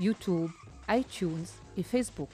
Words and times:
YouTube, 0.00 0.50
iTunes 0.88 1.46
et 1.76 1.82
Facebook. 1.82 2.28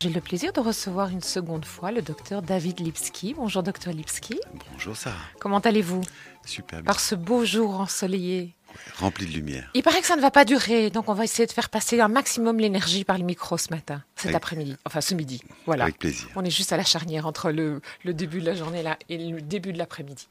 J'ai 0.00 0.10
le 0.10 0.20
plaisir 0.20 0.52
de 0.52 0.58
recevoir 0.58 1.10
une 1.10 1.22
seconde 1.22 1.64
fois 1.64 1.92
le 1.92 2.02
docteur 2.02 2.42
David 2.42 2.80
Lipski. 2.80 3.34
Bonjour 3.34 3.62
docteur 3.62 3.92
Lipski. 3.92 4.40
Bonjour 4.72 4.96
Sarah. 4.96 5.16
Comment 5.38 5.60
allez-vous? 5.60 6.00
Super 6.44 6.80
bien. 6.80 6.86
Par 6.86 6.98
ce 6.98 7.14
beau 7.14 7.44
jour 7.44 7.78
ensoleillé 7.78 8.52
Rempli 8.98 9.26
de 9.26 9.32
lumière. 9.32 9.68
Il 9.74 9.82
paraît 9.82 10.00
que 10.00 10.06
ça 10.06 10.16
ne 10.16 10.20
va 10.20 10.30
pas 10.30 10.44
durer, 10.44 10.90
donc 10.90 11.08
on 11.08 11.14
va 11.14 11.24
essayer 11.24 11.46
de 11.46 11.52
faire 11.52 11.68
passer 11.70 12.00
un 12.00 12.08
maximum 12.08 12.58
l'énergie 12.58 13.04
par 13.04 13.18
le 13.18 13.24
micro 13.24 13.56
ce 13.58 13.70
matin, 13.70 14.02
cet 14.16 14.26
Avec- 14.26 14.36
après-midi, 14.36 14.76
enfin 14.84 15.00
ce 15.00 15.14
midi. 15.14 15.42
Voilà. 15.66 15.84
Avec 15.84 15.98
plaisir. 15.98 16.28
On 16.36 16.44
est 16.44 16.50
juste 16.50 16.72
à 16.72 16.76
la 16.76 16.84
charnière 16.84 17.26
entre 17.26 17.50
le, 17.50 17.80
le 18.04 18.14
début 18.14 18.40
de 18.40 18.46
la 18.46 18.54
journée 18.54 18.82
là 18.82 18.98
et 19.08 19.18
le 19.18 19.40
début 19.40 19.72
de 19.72 19.78
l'après-midi. 19.78 20.26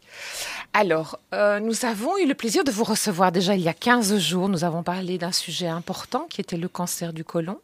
Alors, 0.73 1.19
euh, 1.33 1.59
nous 1.59 1.85
avons 1.85 2.17
eu 2.17 2.25
le 2.27 2.33
plaisir 2.35 2.63
de 2.63 2.71
vous 2.71 2.83
recevoir 2.83 3.31
déjà 3.31 3.55
il 3.55 3.61
y 3.61 3.67
a 3.69 3.73
15 3.73 4.17
jours. 4.19 4.49
Nous 4.49 4.63
avons 4.63 4.83
parlé 4.83 5.17
d'un 5.17 5.31
sujet 5.31 5.67
important 5.67 6.27
qui 6.29 6.41
était 6.41 6.57
le 6.57 6.67
cancer 6.69 7.13
du 7.13 7.23
côlon. 7.23 7.59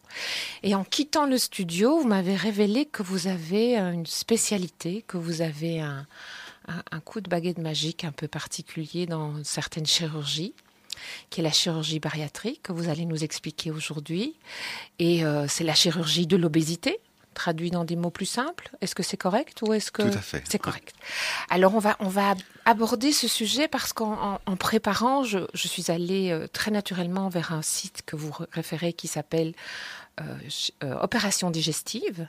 Et 0.64 0.76
en 0.76 0.84
quittant 0.84 1.26
le 1.26 1.38
studio, 1.38 2.00
vous 2.00 2.08
m'avez 2.08 2.36
révélé 2.36 2.86
que 2.86 3.04
vous 3.04 3.28
avez 3.28 3.80
euh, 3.80 3.92
une 3.92 4.06
spécialité, 4.06 5.04
que 5.08 5.18
vous 5.18 5.42
avez 5.42 5.80
un, 5.80 6.06
un- 6.68 6.84
un 6.92 7.00
coup 7.00 7.22
de 7.22 7.30
baguette 7.30 7.60
magique 7.60 8.04
un 8.04 8.12
peu 8.12 8.28
particulier 8.28 9.06
dans 9.06 9.34
certaines 9.44 9.86
chirurgies 9.86 10.54
qui 11.30 11.42
est 11.42 11.44
la 11.44 11.52
chirurgie 11.52 12.00
bariatrique, 12.00 12.64
que 12.64 12.72
vous 12.74 12.90
allez 12.90 13.06
nous 13.06 13.24
expliquer 13.24 13.72
aujourd'hui. 13.72 14.36
Et 15.00 15.24
euh, 15.26 15.48
c'est 15.48 15.64
la 15.64 15.74
chirurgie 15.74 16.28
de 16.28 16.36
l'obésité, 16.38 17.00
traduit 17.34 17.70
dans 17.70 17.86
des 17.86 17.96
mots 17.96 18.10
plus 18.10 18.26
simples. 18.26 18.72
Est-ce 18.82 18.96
que 18.96 19.04
c'est 19.04 19.16
correct 19.18 19.62
ou 19.62 19.72
est-ce 19.74 19.92
que 19.92 20.02
Tout 20.02 20.18
à 20.18 20.22
fait. 20.22 20.44
c'est 20.50 20.58
correct? 20.58 20.94
Alors 21.50 21.76
on 21.76 21.80
va 21.80 21.96
on 22.00 22.08
va 22.10 22.34
aborder 22.66 23.12
ce 23.12 23.28
sujet 23.28 23.68
parce 23.68 23.94
qu'en 23.94 24.14
en- 24.14 24.40
en 24.48 24.56
préparant, 24.56 25.24
je, 25.24 25.40
je 25.54 25.68
suis 25.68 25.92
allée 25.92 26.32
euh, 26.32 26.48
très 26.48 26.72
naturellement 26.72 27.30
vers 27.30 27.54
un 27.54 27.62
site 27.62 28.02
que 28.08 28.16
vous 28.16 28.34
référez 28.52 28.94
qui 28.94 29.08
s'appelle 29.08 29.54
euh, 30.20 30.24
euh, 30.84 30.98
Opération 31.02 31.52
digestive. 31.52 32.28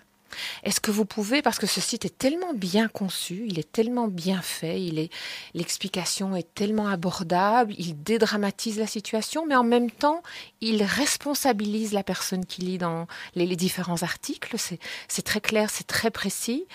Est-ce 0.65 0.81
que 0.81 0.91
vous 0.91 1.05
pouvez, 1.05 1.43
parce 1.43 1.59
que 1.59 1.67
ce 1.67 1.81
site 1.81 2.05
est 2.05 2.17
tellement 2.17 2.55
bien 2.55 2.89
conçu, 2.89 3.45
il 3.47 3.59
est 3.59 3.71
tellement 3.71 4.09
bien 4.09 4.43
fait, 4.43 4.81
est, 4.81 5.11
l'explication 5.55 6.37
est 6.37 6.55
tellement 6.55 6.89
abordable, 6.89 7.75
il 7.79 8.03
dédramatise 8.03 8.79
la 8.79 8.87
situation, 8.87 9.47
mais 9.47 9.57
en 9.57 9.65
même 9.65 9.91
temps, 9.91 10.23
il 10.61 10.83
responsabilise 10.83 11.93
la 11.93 12.03
personne 12.03 12.45
qui 12.45 12.63
lit 12.63 12.79
dans 12.79 13.07
les, 13.35 13.57
différents 13.57 14.03
articles. 14.03 14.57
C'est, 14.59 15.23
très 15.23 15.41
clair, 15.41 15.71
c'est 15.71 15.87
très 15.87 16.11
précis. 16.11 16.67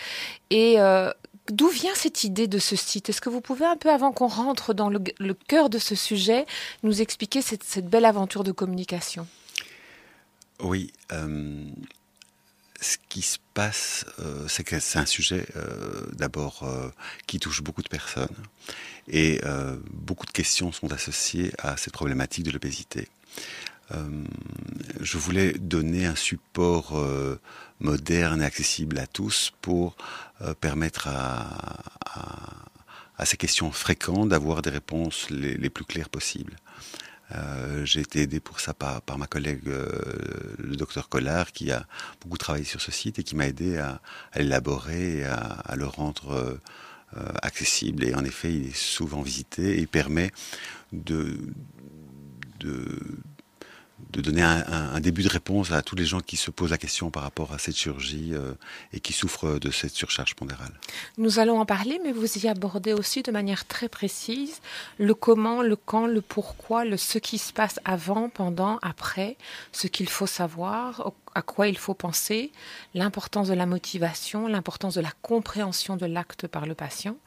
Et 0.50 0.80
euh, 0.80 1.12
d'où 1.50 1.70
vient 1.70 1.96
cette 1.96 2.24
idée 2.24 2.48
de 2.48 2.60
ce 2.60 2.76
site? 2.76 3.10
Est-ce 3.10 3.22
que 3.22 3.30
vous 3.30 3.42
pouvez 3.42 3.66
un 3.66 3.78
peu, 3.78 3.90
avant 3.90 4.12
qu'on 4.12 4.28
rentre 4.28 4.74
dans 4.74 4.90
le, 4.90 5.34
cœur 5.48 5.70
de 5.70 5.78
ce 5.78 5.96
sujet, 5.96 6.46
nous 6.84 7.02
expliquer 7.02 7.42
cette, 7.42 7.64
cette 7.64 7.88
belle 7.88 8.06
aventure 8.06 8.44
de 8.44 8.52
communication? 8.52 9.28
Oui. 10.62 10.92
euh, 11.12 11.66
ce 12.84 12.98
qui 13.10 13.22
se 13.22 13.38
passe, 13.54 14.06
euh, 14.20 14.48
c'est 14.48 14.64
que 14.64 14.80
c'est 14.80 15.00
un 15.00 15.06
sujet 15.06 15.46
euh, 15.56 16.06
d'abord 16.12 16.64
euh, 16.64 16.90
qui 17.26 17.40
touche 17.40 17.64
beaucoup 17.64 17.82
de 17.82 17.90
personnes. 17.90 18.36
Et 19.08 19.42
beaucoup 19.92 20.26
de 20.26 20.32
questions 20.32 20.72
sont 20.72 20.94
associées 20.94 21.52
à 21.58 21.76
cette 21.76 21.92
problématique 21.92 22.46
de 22.46 22.52
l'obésité. 22.52 23.10
Je 25.02 25.18
voulais 25.18 25.52
donner 25.52 26.06
un 26.06 26.16
support 26.16 26.98
moderne 27.82 28.42
et 28.42 28.46
accessible 28.46 28.98
à 29.00 29.06
tous 29.06 29.52
pour 29.60 29.98
permettre 30.62 31.10
à, 31.10 31.84
ces 33.26 33.36
questions 33.36 33.74
fréquentes 33.74 34.30
d'avoir 34.30 34.62
des 34.62 34.70
réponses 34.70 35.30
les 35.30 35.70
plus 35.70 35.84
claires 35.84 36.08
possibles. 36.08 36.56
Euh, 37.36 37.86
J'ai 37.86 38.02
été 38.02 38.22
aidé 38.22 38.40
pour 38.40 38.60
ça 38.60 38.74
par, 38.74 39.02
ma 39.18 39.28
collègue, 39.28 39.62
euh, 39.68 39.90
le 40.58 40.76
docteur 40.76 41.10
Collard, 41.10 41.52
qui 41.52 41.72
a 41.72 41.86
beaucoup 42.22 42.38
travaillé 42.38 42.66
sur 42.66 42.82
ce 42.82 42.92
site 42.92 43.20
et 43.20 43.24
qui 43.24 43.36
m'a 43.36 43.48
aidé 43.48 43.78
à, 43.78 44.02
l'élaborer 44.36 45.20
et 45.20 45.26
à, 45.26 45.74
le 45.76 45.86
rendre 45.86 46.60
euh, 47.18 47.34
accessible. 47.42 48.04
Et 48.04 48.16
en 48.16 48.24
effet, 48.24 48.54
il 48.54 48.68
est 48.68 48.76
souvent 48.76 49.22
visité 49.22 49.80
et 49.82 49.88
permet 49.88 50.32
de, 50.92 51.38
de 54.12 54.22
donner 54.22 54.42
un, 54.42 55.00
début 55.00 55.24
de 55.24 55.30
réponse 55.30 55.72
à 55.72 55.82
tous 55.82 55.96
les 55.96 56.06
gens 56.06 56.20
qui 56.20 56.38
se 56.38 56.52
posent 56.52 56.72
la 56.72 56.78
question 56.78 57.10
par 57.10 57.24
rapport 57.24 57.54
à 57.54 57.58
cette 57.58 57.76
chirurgie 57.76 58.32
euh, 58.34 58.54
et 58.94 59.00
qui 59.00 59.14
souffrent 59.14 59.60
de 59.60 59.72
cette 59.72 59.94
surcharge 59.94 60.36
pondérale. 60.36 60.72
Nous 61.18 61.40
allons 61.40 61.60
en 61.60 61.66
parler, 61.66 62.00
mais 62.04 62.12
vous 62.12 62.38
y 62.38 62.48
abordez 62.48 62.94
aussi 62.94 63.24
de 63.24 63.32
manière 63.32 63.66
très 63.66 63.90
précise 63.90 64.62
le 64.98 65.14
comment, 65.14 65.62
le 65.62 65.76
quand, 65.76 66.08
le 66.08 66.22
pourquoi, 66.22 66.86
le 66.86 66.98
ce 66.98 67.18
qui 67.18 67.38
se 67.38 67.54
passe 67.54 67.80
avant, 67.86 68.30
pendant, 68.30 68.80
après, 68.82 69.38
ce 69.72 69.88
qu'il 69.88 70.10
faut 70.10 70.28
savoir, 70.28 71.12
à 71.36 71.42
quoi 71.42 71.68
il 71.68 71.78
faut 71.78 71.94
penser, 71.94 72.52
l'importance 72.94 73.48
de 73.48 73.54
la 73.54 73.66
motivation, 73.66 74.48
l'importance 74.48 74.96
de 74.96 75.02
la 75.02 75.12
compréhension 75.22 75.96
de 75.96 76.06
l'acte 76.06 76.48
par 76.48 76.66
le 76.66 76.76
patient. 76.76 77.18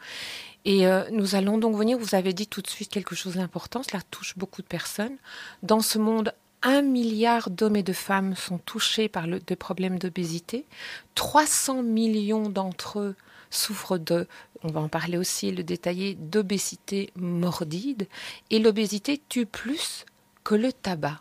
Et 0.65 0.87
euh, 0.87 1.05
nous 1.13 1.37
allons 1.37 1.59
donc 1.59 1.77
venir, 1.77 1.97
vous 1.97 2.17
avez 2.17 2.33
dit 2.33 2.49
tout 2.49 2.61
de 2.61 2.67
suite 2.67 2.91
quelque 2.91 3.15
chose 3.15 3.35
d'important, 3.37 3.83
cela 3.85 4.03
touche 4.11 4.37
beaucoup 4.37 4.63
de 4.63 4.67
personnes. 4.67 5.17
Dans 5.63 5.81
ce 5.81 5.99
monde, 5.99 6.35
un 6.67 6.83
milliard 6.83 7.49
d'hommes 7.49 7.77
et 7.77 7.85
de 7.85 7.93
femmes 7.93 8.35
sont 8.35 8.59
touchés 8.59 9.09
par 9.09 9.29
le, 9.29 9.39
des 9.39 9.55
problèmes 9.55 10.01
d'obésité. 10.01 10.67
300 11.15 11.85
millions 11.85 12.49
d'entre 12.49 12.99
eux 12.99 13.15
souffrent 13.51 13.99
de, 13.99 14.27
on 14.65 14.73
va 14.73 14.81
en 14.81 14.89
parler 14.89 15.17
aussi, 15.17 15.53
le 15.53 15.63
détailler, 15.63 16.17
d'obésité 16.17 17.13
morbide. 17.15 18.09
Et 18.51 18.59
l'obésité 18.59 19.23
tue 19.29 19.47
plus 19.47 20.05
que 20.43 20.57
le 20.57 20.73
tabac. 20.73 21.21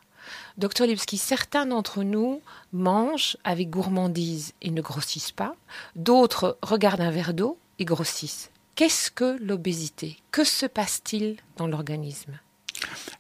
Docteur 0.58 0.88
Lipski, 0.88 1.20
certains 1.20 1.68
d'entre 1.68 2.02
nous 2.02 2.42
mangent 2.74 3.38
avec 3.44 3.70
gourmandise 3.70 4.54
et 4.64 4.72
ne 4.72 4.82
grossissent 4.82 5.32
pas. 5.32 5.56
D'autres 5.96 6.58
regardent 6.64 7.02
un 7.02 7.12
verre 7.12 7.36
d'eau 7.36 7.60
et 7.78 7.86
grossissent. 7.86 8.50
Qu'est-ce 8.74 9.12
que 9.12 9.38
l'obésité? 9.40 10.18
Que 10.32 10.44
se 10.44 10.66
passe-t-il 10.66 11.38
dans 11.58 11.68
l'organisme? 11.68 12.40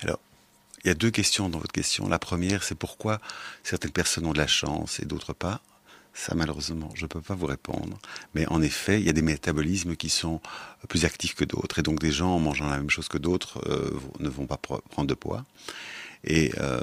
Alors, 0.01 0.19
il 0.85 0.89
y 0.89 0.91
a 0.91 0.93
deux 0.93 1.09
questions 1.09 1.49
dans 1.49 1.57
votre 1.57 1.73
question. 1.73 2.07
La 2.07 2.19
première, 2.19 2.63
c'est 2.63 2.75
pourquoi 2.75 3.19
certaines 3.63 3.91
personnes 3.91 4.27
ont 4.27 4.33
de 4.33 4.37
la 4.37 4.45
chance 4.47 4.99
et 4.99 5.05
d'autres 5.05 5.33
pas? 5.33 5.61
Ça, 6.13 6.35
malheureusement, 6.35 6.91
je 6.93 7.03
ne 7.03 7.07
peux 7.07 7.21
pas 7.21 7.33
vous 7.33 7.47
répondre. 7.47 7.97
Mais 8.35 8.47
en 8.47 8.61
effet, 8.61 9.01
il 9.01 9.05
y 9.05 9.09
a 9.09 9.13
des 9.13 9.23
métabolismes 9.23 9.95
qui 9.95 10.09
sont 10.09 10.39
plus 10.87 11.03
actifs 11.03 11.33
que 11.33 11.43
d'autres. 11.43 11.79
Et 11.79 11.81
donc, 11.81 11.99
des 11.99 12.11
gens 12.11 12.35
en 12.35 12.39
mangeant 12.39 12.69
la 12.69 12.77
même 12.77 12.91
chose 12.91 13.07
que 13.07 13.17
d'autres 13.17 13.59
euh, 13.67 13.99
ne 14.19 14.29
vont 14.29 14.45
pas 14.45 14.57
prendre 14.57 15.07
de 15.07 15.15
poids. 15.15 15.43
Et 16.23 16.53
euh, 16.59 16.79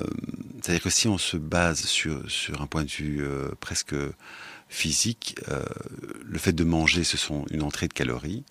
c'est-à-dire 0.60 0.82
que 0.82 0.90
si 0.90 1.06
on 1.06 1.16
se 1.16 1.36
base 1.36 1.84
sur, 1.84 2.28
sur 2.28 2.60
un 2.60 2.66
point 2.66 2.82
de 2.82 2.90
vue 2.90 3.24
euh, 3.24 3.50
presque 3.60 3.94
physique, 4.68 5.36
le 6.24 6.38
fait 6.38 6.54
de 6.54 6.64
manger, 6.64 7.04
ce 7.04 7.18
sont 7.18 7.44
une 7.50 7.62
entrée 7.62 7.88
de 7.88 7.92
calories. 7.92 8.42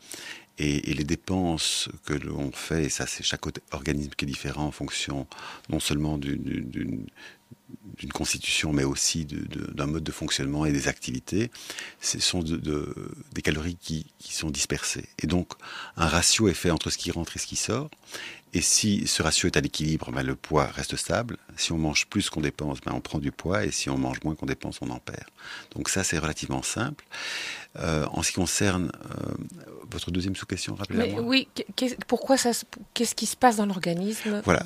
Et, 0.63 0.93
les 0.93 1.03
dépenses 1.03 1.89
que 2.05 2.13
l'on 2.13 2.51
fait, 2.51 2.85
et 2.85 2.89
ça 2.89 3.07
c'est 3.07 3.23
chaque 3.23 3.45
organisme 3.71 4.11
qui 4.15 4.25
est 4.25 4.27
différent 4.27 4.65
en 4.65 4.71
fonction 4.71 5.25
non 5.69 5.79
seulement 5.79 6.19
d'une 6.19 7.05
d'une 7.97 8.11
constitution, 8.11 8.73
mais 8.73 8.83
aussi 8.83 9.25
d'un 9.25 9.85
mode 9.87 10.03
de 10.03 10.11
fonctionnement 10.11 10.65
et 10.65 10.71
des 10.71 10.87
activités, 10.87 11.51
ce 12.01 12.19
sont 12.19 12.41
de- 12.41 12.57
de- 12.57 12.95
des 13.33 13.41
calories 13.41 13.77
qui, 13.79 14.07
qui 14.19 14.33
sont 14.33 14.49
dispersées. 14.49 15.07
Et 15.19 15.27
donc, 15.27 15.53
un 15.97 16.07
ratio 16.07 16.47
est 16.47 16.53
fait 16.53 16.71
entre 16.71 16.89
ce 16.89 16.97
qui 16.97 17.11
rentre 17.11 17.35
et 17.35 17.39
ce 17.39 17.47
qui 17.47 17.55
sort. 17.55 17.89
Et 18.53 18.59
si 18.59 19.07
ce 19.07 19.23
ratio 19.23 19.47
est 19.47 19.55
à 19.55 19.61
l'équilibre, 19.61 20.11
ben, 20.11 20.23
le 20.23 20.35
poids 20.35 20.65
reste 20.65 20.97
stable. 20.97 21.37
Si 21.55 21.71
on 21.71 21.77
mange 21.77 22.07
plus 22.07 22.29
qu'on 22.29 22.41
dépense, 22.41 22.81
ben, 22.81 22.91
on 22.93 22.99
prend 22.99 23.19
du 23.19 23.31
poids. 23.31 23.63
Et 23.63 23.71
si 23.71 23.89
on 23.89 23.97
mange 23.97 24.17
moins 24.25 24.35
qu'on 24.35 24.45
dépense, 24.45 24.79
on 24.81 24.89
en 24.89 24.99
perd. 24.99 25.23
Donc 25.73 25.87
ça, 25.87 26.03
c'est 26.03 26.17
relativement 26.17 26.61
simple. 26.61 27.05
Euh, 27.79 28.05
en 28.11 28.21
ce 28.21 28.31
qui 28.31 28.35
concerne 28.35 28.91
euh, 29.05 29.31
votre 29.89 30.11
deuxième 30.11 30.35
sous-question, 30.35 30.75
rappelez-moi. 30.75 31.21
Oui, 31.21 31.47
pourquoi 32.07 32.35
ça, 32.35 32.51
qu'est-ce 32.93 33.15
qui 33.15 33.25
se 33.25 33.37
passe 33.37 33.55
dans 33.55 33.65
l'organisme? 33.65 34.41
Voilà. 34.43 34.61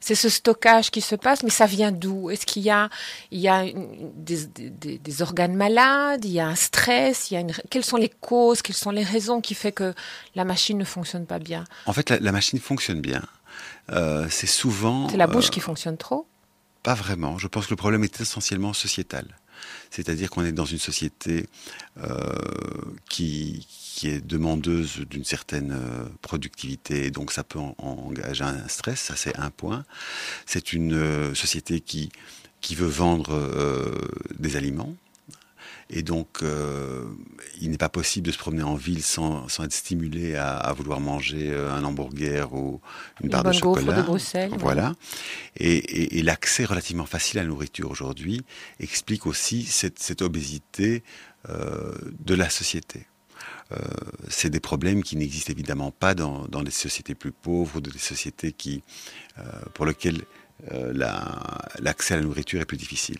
C'est 0.00 0.16
ce 0.16 0.28
stockage 0.28 0.90
qui 0.90 1.00
se 1.00 1.14
passe, 1.14 1.44
mais 1.44 1.50
ça 1.50 1.66
vient 1.66 1.92
d'où? 1.92 2.28
Est-ce 2.32 2.46
qu'il 2.46 2.62
y 2.62 2.70
a, 2.70 2.88
il 3.30 3.40
y 3.40 3.48
a 3.48 3.64
des, 3.64 4.46
des, 4.46 4.98
des, 4.98 5.22
organes 5.22 5.54
malades 5.54 6.24
Il 6.24 6.32
y 6.32 6.40
a 6.40 6.46
un 6.46 6.54
stress 6.54 7.30
il 7.30 7.34
y 7.34 7.36
a 7.36 7.40
une... 7.40 7.52
Quelles 7.70 7.84
sont 7.84 7.96
les 7.96 8.08
causes 8.08 8.62
Quelles 8.62 8.76
sont 8.76 8.90
les 8.90 9.04
raisons 9.04 9.40
qui 9.40 9.54
fait 9.54 9.72
que 9.72 9.94
la 10.34 10.44
machine 10.44 10.78
ne 10.78 10.84
fonctionne 10.84 11.26
pas 11.26 11.38
bien? 11.38 11.64
En 11.86 11.92
fait, 11.92 12.10
la, 12.10 12.18
la 12.18 12.32
machine 12.32 12.58
fonctionne 12.58 13.00
bien. 13.00 13.22
Euh, 13.90 14.26
c'est 14.30 14.46
souvent. 14.46 15.08
C'est 15.08 15.16
la 15.16 15.26
bouche 15.26 15.50
qui 15.50 15.60
fonctionne 15.60 15.96
trop? 15.96 16.26
Pas 16.82 16.94
vraiment. 16.94 17.38
Je 17.38 17.48
pense 17.48 17.66
que 17.66 17.70
le 17.70 17.76
problème 17.76 18.04
est 18.04 18.20
essentiellement 18.20 18.72
sociétal. 18.72 19.26
C'est-à-dire 19.90 20.30
qu'on 20.30 20.44
est 20.44 20.52
dans 20.52 20.64
une 20.64 20.78
société 20.78 21.46
euh, 21.98 22.08
qui, 23.08 23.66
est 24.04 24.20
demandeuse 24.26 24.98
d'une 25.08 25.24
certaine 25.24 25.70
euh, 25.72 26.04
productivité, 26.22 27.12
donc 27.12 27.30
ça 27.30 27.44
peut 27.44 27.60
engager 27.78 28.42
un 28.42 28.66
stress, 28.66 29.00
ça 29.00 29.14
c'est 29.14 29.38
un 29.38 29.50
point. 29.50 29.84
C'est 30.44 30.72
une 30.72 30.94
euh, 30.94 31.34
société 31.36 31.78
qui, 31.78 32.10
qui 32.60 32.74
veut 32.74 32.88
vendre 32.88 33.38
des 34.38 34.56
aliments, 34.56 34.96
et 35.92 36.02
donc, 36.02 36.38
euh, 36.42 37.04
il 37.60 37.70
n'est 37.70 37.78
pas 37.78 37.88
possible 37.88 38.26
de 38.26 38.32
se 38.32 38.38
promener 38.38 38.62
en 38.62 38.74
ville 38.74 39.02
sans, 39.02 39.48
sans 39.48 39.64
être 39.64 39.72
stimulé 39.72 40.34
à, 40.36 40.56
à, 40.56 40.72
vouloir 40.72 41.00
manger 41.00 41.50
euh, 41.50 41.72
un 41.72 41.84
hamburger 41.84 42.52
ou 42.54 42.80
une, 43.22 43.28
barre 43.28 43.44
de 43.44 43.52
chocolat. 43.52 43.98
de 43.98 44.02
Bruxelles. 44.02 44.52
Voilà. 44.58 44.94
Et, 45.56 45.76
et, 45.76 46.18
et 46.18 46.22
l'accès 46.22 46.64
relativement 46.64 47.06
facile 47.06 47.38
à 47.38 47.42
la 47.42 47.48
nourriture 47.48 47.90
aujourd'hui 47.90 48.40
explique 48.80 49.26
aussi 49.26 49.64
cette, 49.64 49.98
cette 49.98 50.22
obésité 50.22 51.02
euh, 51.48 51.92
de 52.20 52.34
la 52.36 52.48
société. 52.48 53.04
Euh, 53.72 53.76
c'est 54.28 54.48
des 54.48 54.60
problèmes 54.60 55.02
qui 55.02 55.16
n'existent 55.16 55.50
évidemment 55.50 55.90
pas 55.90 56.14
dans, 56.14 56.46
dans 56.46 56.62
les 56.62 56.70
sociétés 56.70 57.16
plus 57.16 57.32
pauvres 57.32 57.76
ou 57.76 57.80
dans 57.80 57.90
des 57.90 57.98
sociétés 57.98 58.52
qui, 58.52 58.84
euh, 59.38 59.42
pour 59.74 59.86
lesquelles 59.86 60.22
l'accès 61.80 62.14
à 62.14 62.18
la 62.18 62.22
nourriture 62.22 62.60
est 62.60 62.64
plus 62.64 62.76
difficile. 62.76 63.18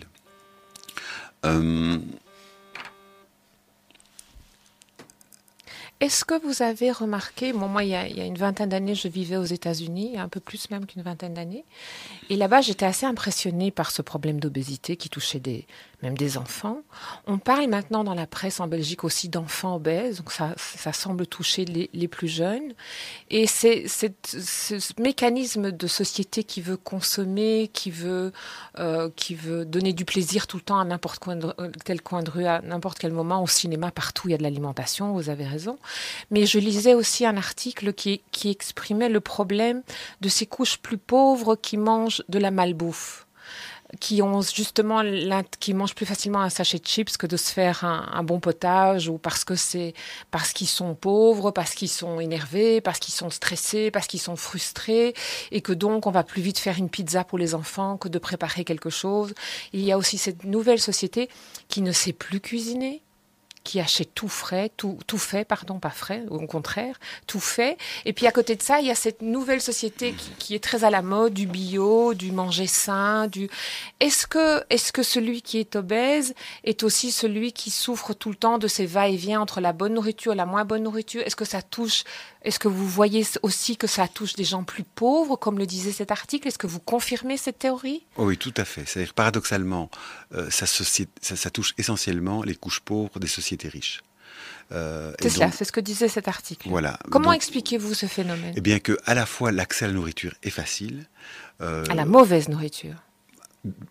Est-ce 6.02 6.24
que 6.24 6.34
vous 6.44 6.62
avez 6.64 6.90
remarqué, 6.90 7.52
moi 7.52 7.84
il 7.84 7.90
y, 7.90 7.94
a, 7.94 8.08
il 8.08 8.18
y 8.18 8.20
a 8.20 8.24
une 8.24 8.36
vingtaine 8.36 8.68
d'années, 8.68 8.96
je 8.96 9.06
vivais 9.06 9.36
aux 9.36 9.44
États-Unis, 9.44 10.18
un 10.18 10.28
peu 10.28 10.40
plus 10.40 10.68
même 10.68 10.84
qu'une 10.84 11.02
vingtaine 11.02 11.32
d'années, 11.32 11.64
et 12.28 12.34
là-bas 12.34 12.60
j'étais 12.60 12.86
assez 12.86 13.06
impressionnée 13.06 13.70
par 13.70 13.92
ce 13.92 14.02
problème 14.02 14.40
d'obésité 14.40 14.96
qui 14.96 15.08
touchait 15.08 15.38
des, 15.38 15.64
même 16.02 16.16
des 16.16 16.36
enfants. 16.36 16.82
On 17.26 17.38
parle 17.38 17.68
maintenant 17.68 18.04
dans 18.04 18.14
la 18.14 18.26
presse 18.26 18.60
en 18.60 18.66
Belgique 18.66 19.04
aussi 19.04 19.28
d'enfants 19.28 19.76
obèses, 19.76 20.18
donc 20.18 20.32
ça, 20.32 20.54
ça 20.56 20.92
semble 20.92 21.26
toucher 21.26 21.64
les, 21.64 22.08
plus 22.08 22.28
jeunes. 22.28 22.74
Et 23.30 23.46
c'est 23.46 23.86
ce 23.86 25.00
mécanisme 25.00 25.70
de 25.70 25.86
société 25.86 26.44
qui 26.44 26.60
veut 26.60 26.76
consommer, 26.76 27.70
qui 27.72 27.90
veut, 27.90 28.32
euh, 28.78 29.08
qui 29.14 29.34
veut 29.34 29.64
donner 29.64 29.92
du 29.92 30.04
plaisir 30.04 30.46
tout 30.46 30.56
le 30.56 30.62
temps 30.62 30.80
à 30.80 30.84
n'importe 30.84 31.24
quel 31.84 32.02
coin 32.02 32.22
de 32.22 32.30
rue, 32.30 32.46
à 32.46 32.60
n'importe 32.60 32.98
quel 32.98 33.12
moment, 33.12 33.42
au 33.42 33.46
cinéma, 33.46 33.90
partout 33.90 34.28
il 34.28 34.32
y 34.32 34.34
a 34.34 34.38
de 34.38 34.42
l'alimentation, 34.42 35.12
vous 35.12 35.30
avez 35.30 35.46
raison. 35.46 35.78
Mais 36.30 36.46
je 36.46 36.58
lisais 36.58 36.94
aussi 36.94 37.24
un 37.24 37.36
article 37.36 37.92
qui, 37.92 38.22
qui 38.32 38.50
exprimait 38.50 39.08
le 39.08 39.20
problème 39.20 39.82
de 40.20 40.28
ces 40.28 40.46
couches 40.46 40.78
plus 40.78 40.98
pauvres 40.98 41.56
qui 41.56 41.76
mangent 41.76 42.22
de 42.28 42.38
la 42.38 42.50
malbouffe 42.50 43.26
qui 44.00 44.22
ont 44.22 44.40
justement 44.40 45.02
qui 45.60 45.74
mangent 45.74 45.94
plus 45.94 46.06
facilement 46.06 46.40
un 46.40 46.48
sachet 46.48 46.78
de 46.78 46.86
chips 46.86 47.16
que 47.16 47.26
de 47.26 47.36
se 47.36 47.52
faire 47.52 47.84
un, 47.84 48.08
un 48.12 48.22
bon 48.22 48.40
potage 48.40 49.08
ou 49.08 49.18
parce 49.18 49.44
que 49.44 49.54
c'est 49.54 49.94
parce 50.30 50.52
qu'ils 50.52 50.68
sont 50.68 50.94
pauvres, 50.94 51.50
parce 51.50 51.74
qu'ils 51.74 51.90
sont 51.90 52.18
énervés, 52.20 52.80
parce 52.80 52.98
qu'ils 52.98 53.14
sont 53.14 53.30
stressés, 53.30 53.90
parce 53.90 54.06
qu'ils 54.06 54.20
sont 54.20 54.36
frustrés 54.36 55.14
et 55.50 55.60
que 55.60 55.72
donc 55.72 56.06
on 56.06 56.10
va 56.10 56.24
plus 56.24 56.42
vite 56.42 56.58
faire 56.58 56.78
une 56.78 56.88
pizza 56.88 57.24
pour 57.24 57.38
les 57.38 57.54
enfants 57.54 57.96
que 57.96 58.08
de 58.08 58.18
préparer 58.18 58.64
quelque 58.64 58.90
chose. 58.90 59.34
Il 59.72 59.80
y 59.80 59.92
a 59.92 59.98
aussi 59.98 60.18
cette 60.18 60.44
nouvelle 60.44 60.80
société 60.80 61.28
qui 61.68 61.82
ne 61.82 61.92
sait 61.92 62.12
plus 62.12 62.40
cuisiner, 62.40 63.02
qui 63.64 63.80
achète 63.80 64.14
tout 64.14 64.28
frais, 64.28 64.70
tout, 64.76 64.98
tout 65.06 65.18
fait, 65.18 65.44
pardon, 65.44 65.78
pas 65.78 65.90
frais, 65.90 66.24
au 66.30 66.38
contraire, 66.46 66.98
tout 67.26 67.40
fait. 67.40 67.76
Et 68.04 68.12
puis 68.12 68.26
à 68.26 68.32
côté 68.32 68.56
de 68.56 68.62
ça, 68.62 68.80
il 68.80 68.86
y 68.86 68.90
a 68.90 68.94
cette 68.94 69.22
nouvelle 69.22 69.60
société 69.60 70.12
qui, 70.12 70.30
qui 70.38 70.54
est 70.54 70.62
très 70.62 70.84
à 70.84 70.90
la 70.90 71.02
mode, 71.02 71.34
du 71.34 71.46
bio, 71.46 72.14
du 72.14 72.32
manger 72.32 72.66
sain, 72.66 73.26
du. 73.26 73.48
Est-ce 74.00 74.26
que, 74.26 74.64
est-ce 74.70 74.92
que 74.92 75.02
celui 75.02 75.42
qui 75.42 75.58
est 75.58 75.76
obèse 75.76 76.34
est 76.64 76.82
aussi 76.82 77.10
celui 77.12 77.52
qui 77.52 77.70
souffre 77.70 78.14
tout 78.14 78.30
le 78.30 78.36
temps 78.36 78.58
de 78.58 78.68
ces 78.68 78.86
va-et-vient 78.86 79.40
entre 79.40 79.60
la 79.60 79.72
bonne 79.72 79.94
nourriture 79.94 80.32
et 80.32 80.36
la 80.36 80.46
moins 80.46 80.64
bonne 80.64 80.82
nourriture? 80.82 81.22
Est-ce 81.22 81.36
que 81.36 81.44
ça 81.44 81.62
touche 81.62 82.04
est-ce 82.44 82.58
que 82.58 82.68
vous 82.68 82.88
voyez 82.88 83.24
aussi 83.42 83.76
que 83.76 83.86
ça 83.86 84.08
touche 84.08 84.34
des 84.34 84.44
gens 84.44 84.64
plus 84.64 84.82
pauvres, 84.82 85.36
comme 85.36 85.58
le 85.58 85.66
disait 85.66 85.92
cet 85.92 86.10
article? 86.10 86.48
Est-ce 86.48 86.58
que 86.58 86.66
vous 86.66 86.80
confirmez 86.80 87.36
cette 87.36 87.58
théorie? 87.58 88.04
Oui, 88.16 88.36
tout 88.36 88.54
à 88.56 88.64
fait. 88.64 88.82
C'est-à-dire, 88.86 89.14
paradoxalement, 89.14 89.90
euh, 90.34 90.50
ça, 90.50 90.66
ça, 90.66 90.84
ça, 91.20 91.50
touche 91.50 91.74
essentiellement 91.78 92.42
les 92.42 92.56
couches 92.56 92.80
pauvres 92.80 93.18
des 93.20 93.28
sociétés 93.28 93.68
riches. 93.68 94.02
Euh, 94.72 95.12
c'est 95.20 95.30
cela, 95.30 95.52
c'est 95.52 95.64
ce 95.64 95.72
que 95.72 95.80
disait 95.80 96.08
cet 96.08 96.28
article. 96.28 96.68
Voilà. 96.68 96.98
Comment 97.10 97.32
expliquez-vous 97.32 97.94
ce 97.94 98.06
phénomène? 98.06 98.54
Eh 98.56 98.60
bien, 98.60 98.78
que 98.78 98.98
à 99.04 99.14
la 99.14 99.26
fois 99.26 99.52
l'accès 99.52 99.84
à 99.84 99.88
la 99.88 99.94
nourriture 99.94 100.34
est 100.42 100.50
facile. 100.50 101.06
Euh, 101.60 101.84
à 101.90 101.94
la 101.94 102.06
mauvaise 102.06 102.48
nourriture 102.48 102.94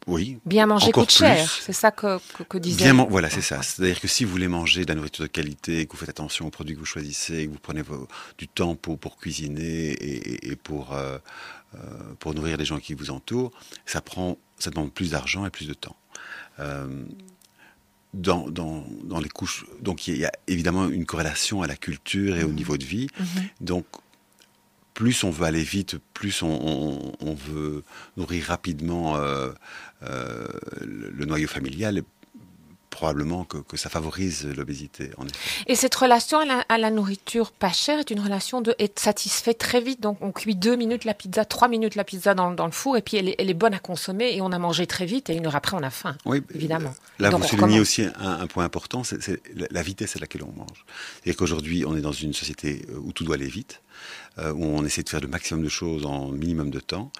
oui. 0.07 0.37
Bien 0.45 0.65
manger 0.65 0.91
coûte 0.91 1.11
cher, 1.11 1.49
c'est 1.49 1.71
ça 1.73 1.91
que, 1.91 2.19
que, 2.35 2.43
que 2.43 2.57
disait. 2.57 2.91
Bien 2.91 3.05
voilà, 3.09 3.29
c'est 3.29 3.41
ça. 3.41 3.61
C'est-à-dire 3.61 4.01
que 4.01 4.07
si 4.07 4.25
vous 4.25 4.31
voulez 4.31 4.49
manger 4.49 4.83
de 4.83 4.89
la 4.89 4.95
nourriture 4.95 5.23
de 5.23 5.29
qualité, 5.29 5.85
que 5.85 5.91
vous 5.93 5.97
faites 5.97 6.09
attention 6.09 6.47
aux 6.47 6.49
produits 6.49 6.75
que 6.75 6.79
vous 6.79 6.85
choisissez, 6.85 7.47
que 7.47 7.51
vous 7.51 7.59
prenez 7.59 7.81
vos, 7.81 8.07
du 8.37 8.47
temps 8.49 8.75
pour, 8.75 8.99
pour 8.99 9.17
cuisiner 9.17 9.91
et, 9.91 10.51
et 10.51 10.55
pour, 10.57 10.93
euh, 10.93 11.17
euh, 11.75 11.77
pour 12.19 12.33
nourrir 12.33 12.57
les 12.57 12.65
gens 12.65 12.79
qui 12.79 12.93
vous 12.93 13.11
entourent, 13.11 13.51
ça, 13.85 14.01
prend, 14.01 14.37
ça 14.59 14.71
demande 14.71 14.91
plus 14.91 15.11
d'argent 15.11 15.45
et 15.45 15.49
plus 15.49 15.67
de 15.67 15.73
temps. 15.73 15.95
Euh, 16.59 17.05
dans, 18.13 18.49
dans, 18.49 18.85
dans, 19.05 19.21
les 19.21 19.29
couches, 19.29 19.65
donc 19.79 20.05
il 20.09 20.17
y 20.17 20.25
a 20.25 20.31
évidemment 20.47 20.89
une 20.89 21.05
corrélation 21.05 21.61
à 21.61 21.67
la 21.67 21.77
culture 21.77 22.35
et 22.35 22.43
au 22.43 22.51
niveau 22.51 22.75
de 22.77 22.83
vie. 22.83 23.07
Mm 23.17 23.23
-hmm. 23.23 23.49
Donc 23.61 23.85
plus 24.93 25.23
on 25.23 25.29
veut 25.29 25.45
aller 25.45 25.63
vite, 25.63 25.97
plus 26.13 26.41
on, 26.43 27.13
veut 27.21 27.83
nourrir 28.17 28.45
rapidement 28.45 29.15
euh, 29.17 29.51
euh, 30.03 30.47
le, 30.81 31.25
noyau 31.25 31.47
familial, 31.47 32.01
probablement 32.91 33.45
que, 33.45 33.57
que 33.57 33.77
ça 33.77 33.89
favorise 33.89 34.45
l'obésité. 34.45 35.09
Et 35.65 35.75
cette 35.75 35.95
relation 35.95 36.39
à 36.39 36.45
la, 36.45 36.65
à 36.69 36.77
la, 36.77 36.91
nourriture 36.91 37.51
pas 37.51 37.71
chère 37.71 37.97
est 37.97 38.11
une 38.11 38.19
relation 38.19 38.61
de 38.61 38.75
être 38.77 38.99
satisfait 38.99 39.55
très 39.55 39.81
vite. 39.81 40.01
Donc 40.01 40.17
on 40.21 40.31
cuit 40.31 40.55
deux 40.55 40.75
minutes 40.75 41.05
la 41.05 41.15
pizza, 41.15 41.45
trois 41.45 41.67
minutes 41.67 41.95
la 41.95 42.03
pizza 42.03 42.35
dans, 42.35 42.51
dans 42.51 42.65
le 42.65 42.71
four, 42.71 42.97
et 42.97 43.01
puis 43.01 43.17
elle 43.17 43.29
est, 43.29 43.35
elle 43.39 43.49
est, 43.49 43.55
bonne 43.55 43.73
à 43.73 43.79
consommer, 43.79 44.35
et 44.35 44.41
on 44.41 44.51
a 44.51 44.59
mangé 44.59 44.85
très 44.85 45.05
vite, 45.05 45.29
et 45.29 45.35
une 45.35 45.47
heure 45.47 45.55
après 45.55 45.75
on 45.75 45.83
a 45.83 45.89
faim, 45.89 46.15
oui, 46.25 46.43
évidemment. 46.53 46.93
Là, 47.17 47.29
donc, 47.29 47.41
vous 47.41 47.47
soulignez 47.47 47.79
aussi 47.79 48.03
un, 48.03 48.13
un, 48.19 48.47
point 48.47 48.65
important, 48.65 49.03
c'est 49.03 49.41
la 49.55 49.81
vitesse 49.81 50.15
à 50.17 50.19
laquelle 50.19 50.43
on 50.43 50.51
mange. 50.51 50.85
C'est-à-dire 51.15 51.37
qu'aujourd'hui, 51.37 51.85
on 51.85 51.95
est 51.95 52.01
dans 52.01 52.11
une 52.11 52.33
société 52.33 52.85
où 53.03 53.13
tout 53.13 53.23
doit 53.23 53.35
aller 53.35 53.47
vite, 53.47 53.81
euh, 54.37 54.51
où 54.51 54.65
on 54.65 54.83
essaie 54.85 55.03
de 55.03 55.09
faire 55.09 55.21
le 55.21 55.27
maximum 55.27 55.63
de 55.63 55.69
choses 55.69 56.05
en 56.05 56.27
minimum 56.27 56.69
de 56.69 56.79
temps, 56.79 57.11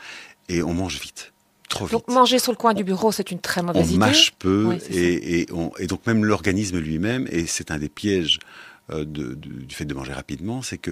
et 0.49 0.61
on 0.61 0.73
mange 0.73 0.99
vite. 0.99 1.31
Trop 1.71 1.85
vite. 1.85 1.93
Donc 1.93 2.07
manger 2.09 2.37
sur 2.37 2.51
le 2.51 2.57
coin 2.57 2.73
du 2.73 2.83
bureau, 2.83 3.11
c'est 3.11 3.31
une 3.31 3.39
très 3.39 3.63
mauvaise 3.63 3.83
on 3.83 3.85
idée. 3.87 3.95
On 3.95 3.99
mâche 3.99 4.33
peu 4.37 4.65
oui, 4.65 4.77
et, 4.89 5.39
et, 5.39 5.51
on, 5.51 5.71
et, 5.79 5.87
donc 5.87 6.05
même 6.05 6.25
l'organisme 6.25 6.77
lui-même, 6.77 7.27
et 7.31 7.47
c'est 7.47 7.71
un 7.71 7.79
des 7.79 7.89
pièges 7.89 8.39
euh, 8.91 9.05
de, 9.05 9.33
de, 9.35 9.49
du 9.63 9.73
fait 9.73 9.85
de 9.85 9.93
manger 9.93 10.11
rapidement, 10.11 10.61
c'est 10.61 10.77
que 10.77 10.91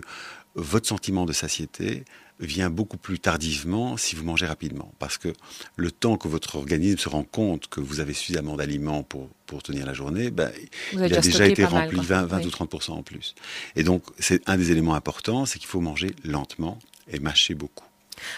votre 0.55 0.87
sentiment 0.87 1.25
de 1.25 1.33
satiété 1.33 2.05
vient 2.39 2.69
beaucoup 2.69 2.97
plus 2.97 3.19
tardivement 3.19 3.97
si 3.97 4.15
vous 4.15 4.23
mangez 4.23 4.45
rapidement. 4.45 4.93
Parce 4.99 5.17
que 5.17 5.33
le 5.75 5.91
temps 5.91 6.15
que 6.15 6.29
votre 6.29 6.55
organisme 6.55 6.97
se 6.97 7.09
rend 7.09 7.23
compte 7.23 7.67
que 7.67 7.81
vous 7.81 7.99
avez 7.99 8.13
suffisamment 8.13 8.55
d'aliments 8.55 9.03
pour, 9.03 9.29
pour 9.45 9.61
tenir 9.61 9.85
la 9.85 9.93
journée, 9.93 10.31
ben, 10.31 10.49
il 10.93 11.03
a 11.03 11.19
déjà 11.19 11.45
été 11.45 11.65
rempli 11.65 11.97
mal, 11.97 12.05
20, 12.05 12.25
20 12.27 12.37
oui. 12.37 12.45
ou 12.45 12.49
30% 12.49 12.91
en 12.91 13.03
plus. 13.03 13.35
Et 13.75 13.83
donc, 13.83 14.03
c'est 14.17 14.47
un 14.47 14.55
des 14.55 14.71
éléments 14.71 14.95
importants, 14.95 15.45
c'est 15.45 15.59
qu'il 15.59 15.67
faut 15.67 15.81
manger 15.81 16.11
lentement 16.23 16.79
et 17.11 17.19
mâcher 17.19 17.55
beaucoup. 17.55 17.88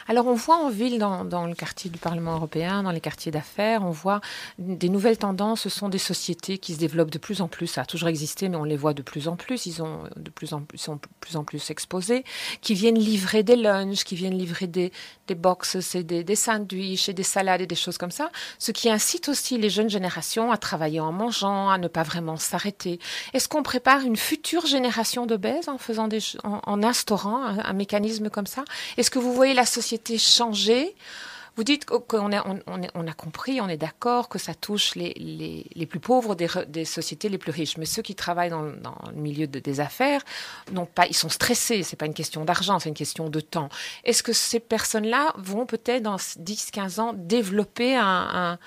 Alors 0.07 0.27
on 0.27 0.33
voit 0.33 0.57
en 0.57 0.69
ville, 0.69 0.99
dans, 0.99 1.45
le 1.45 1.55
quartier 1.55 1.89
du 1.89 1.97
Parlement 1.97 2.35
européen, 2.35 2.83
dans 2.83 2.91
les 2.91 3.01
quartiers 3.01 3.31
d'affaires, 3.31 3.83
on 3.83 3.91
voit 3.91 4.21
des 4.57 4.89
nouvelles 4.89 5.17
tendances. 5.17 5.61
Ce 5.61 5.69
sont 5.69 5.89
des 5.89 5.97
sociétés 5.97 6.57
qui 6.57 6.73
se 6.73 6.79
développent 6.79 7.11
de 7.11 7.17
plus 7.17 7.41
en 7.41 7.47
plus. 7.47 7.67
Ça 7.67 7.81
a 7.81 7.85
toujours 7.85 8.09
existé, 8.09 8.49
mais 8.49 8.57
on 8.57 8.63
les 8.63 8.77
voit 8.77 8.93
de 8.93 9.01
plus 9.01 9.27
en 9.27 9.35
plus. 9.35 9.65
Ils, 9.65 9.81
ont 9.81 10.03
de 10.15 10.29
plus 10.29 10.53
en, 10.53 10.63
sont 10.75 10.95
de 10.95 11.01
plus 11.19 11.35
en 11.35 11.43
plus 11.43 11.69
exposés, 11.69 12.23
qui 12.61 12.73
viennent 12.73 12.99
livrer 12.99 13.43
des 13.43 13.55
lunchs, 13.55 14.03
qui 14.03 14.15
viennent 14.15 14.37
livrer 14.37 14.67
des, 14.67 14.91
des 15.31 15.35
boxes 15.35 15.95
et 15.95 16.03
des, 16.03 16.23
des 16.23 16.35
sandwichs 16.35 17.07
et 17.07 17.13
des 17.13 17.23
salades 17.23 17.61
et 17.61 17.67
des 17.67 17.75
choses 17.75 17.97
comme 17.97 18.11
ça. 18.11 18.29
Ce 18.59 18.71
qui 18.71 18.89
incite 18.89 19.29
aussi 19.29 19.57
les 19.57 19.69
jeunes 19.69 19.89
générations 19.89 20.51
à 20.51 20.57
travailler 20.57 20.99
en 20.99 21.13
mangeant, 21.13 21.69
à 21.69 21.77
ne 21.77 21.87
pas 21.87 22.03
vraiment 22.03 22.37
s'arrêter. 22.37 22.99
Est-ce 23.33 23.47
qu'on 23.47 23.63
prépare 23.63 24.01
une 24.01 24.17
future 24.17 24.65
génération 24.65 25.25
d'obèses 25.25 25.69
en 25.69 25.77
faisant 25.77 26.09
en, 26.43 26.83
instaurant 26.83 27.43
un 27.45 27.73
mécanisme 27.73 28.29
comme 28.29 28.47
ça? 28.47 28.63
Est-ce 28.97 29.09
que 29.09 29.19
vous 29.19 29.33
voyez 29.33 29.53
la 29.53 29.65
société 29.65 30.17
changer? 30.17 30.95
Vous 31.61 31.65
dites 31.65 31.85
qu'on 31.85 32.31
a, 32.31 33.13
compris, 33.15 33.61
on 33.61 33.69
est 33.69 33.77
d'accord 33.77 34.29
que 34.29 34.39
ça 34.39 34.55
touche 34.55 34.95
les, 34.95 35.13
les, 35.75 35.85
plus 35.85 35.99
pauvres 35.99 36.33
des, 36.33 36.85
sociétés 36.85 37.29
les 37.29 37.37
plus 37.37 37.51
riches. 37.51 37.77
Mais 37.77 37.85
ceux 37.85 38.01
qui 38.01 38.15
travaillent 38.15 38.49
dans, 38.49 38.63
le 38.63 39.13
milieu 39.13 39.45
des 39.45 39.79
affaires, 39.79 40.23
non 40.71 40.87
pas, 40.87 41.05
ils 41.05 41.15
sont 41.15 41.29
stressés. 41.29 41.83
C'est 41.83 41.97
pas 41.97 42.07
une 42.07 42.15
question 42.15 42.45
d'argent, 42.45 42.79
c'est 42.79 42.89
une 42.89 42.95
question 42.95 43.29
de 43.29 43.39
temps. 43.39 43.69
Est-ce 44.05 44.23
que 44.23 44.33
ces 44.33 44.59
personnes-là 44.59 45.35
vont 45.37 45.67
peut-être 45.67 46.01
dans 46.01 46.15
10-15 46.15 46.99
ans 46.99 47.13
développer 47.15 47.95
un, 47.95 48.57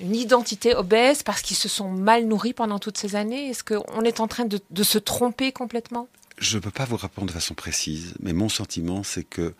une 0.00 0.16
identité 0.16 0.74
obèse 0.74 1.22
parce 1.22 1.42
qu'ils 1.42 1.56
se 1.56 1.68
sont 1.68 1.90
mal 1.90 2.26
nourris 2.26 2.54
pendant 2.54 2.80
toutes 2.80 2.98
ces 2.98 3.14
années? 3.14 3.50
Est-ce 3.50 3.62
qu'on 3.62 4.02
est 4.02 4.18
en 4.18 4.26
train 4.26 4.46
de 4.46 4.82
se 4.82 4.98
tromper 4.98 5.52
complètement? 5.52 6.08
Je 6.38 6.56
ne 6.56 6.62
peux 6.62 6.70
pas 6.70 6.84
vous 6.84 6.96
répondre 6.96 7.28
de 7.28 7.32
façon 7.32 7.54
précise, 7.54 8.14
mais 8.20 8.32
mon 8.32 8.48
sentiment, 8.48 9.02
c'est 9.02 9.24
que 9.24 9.54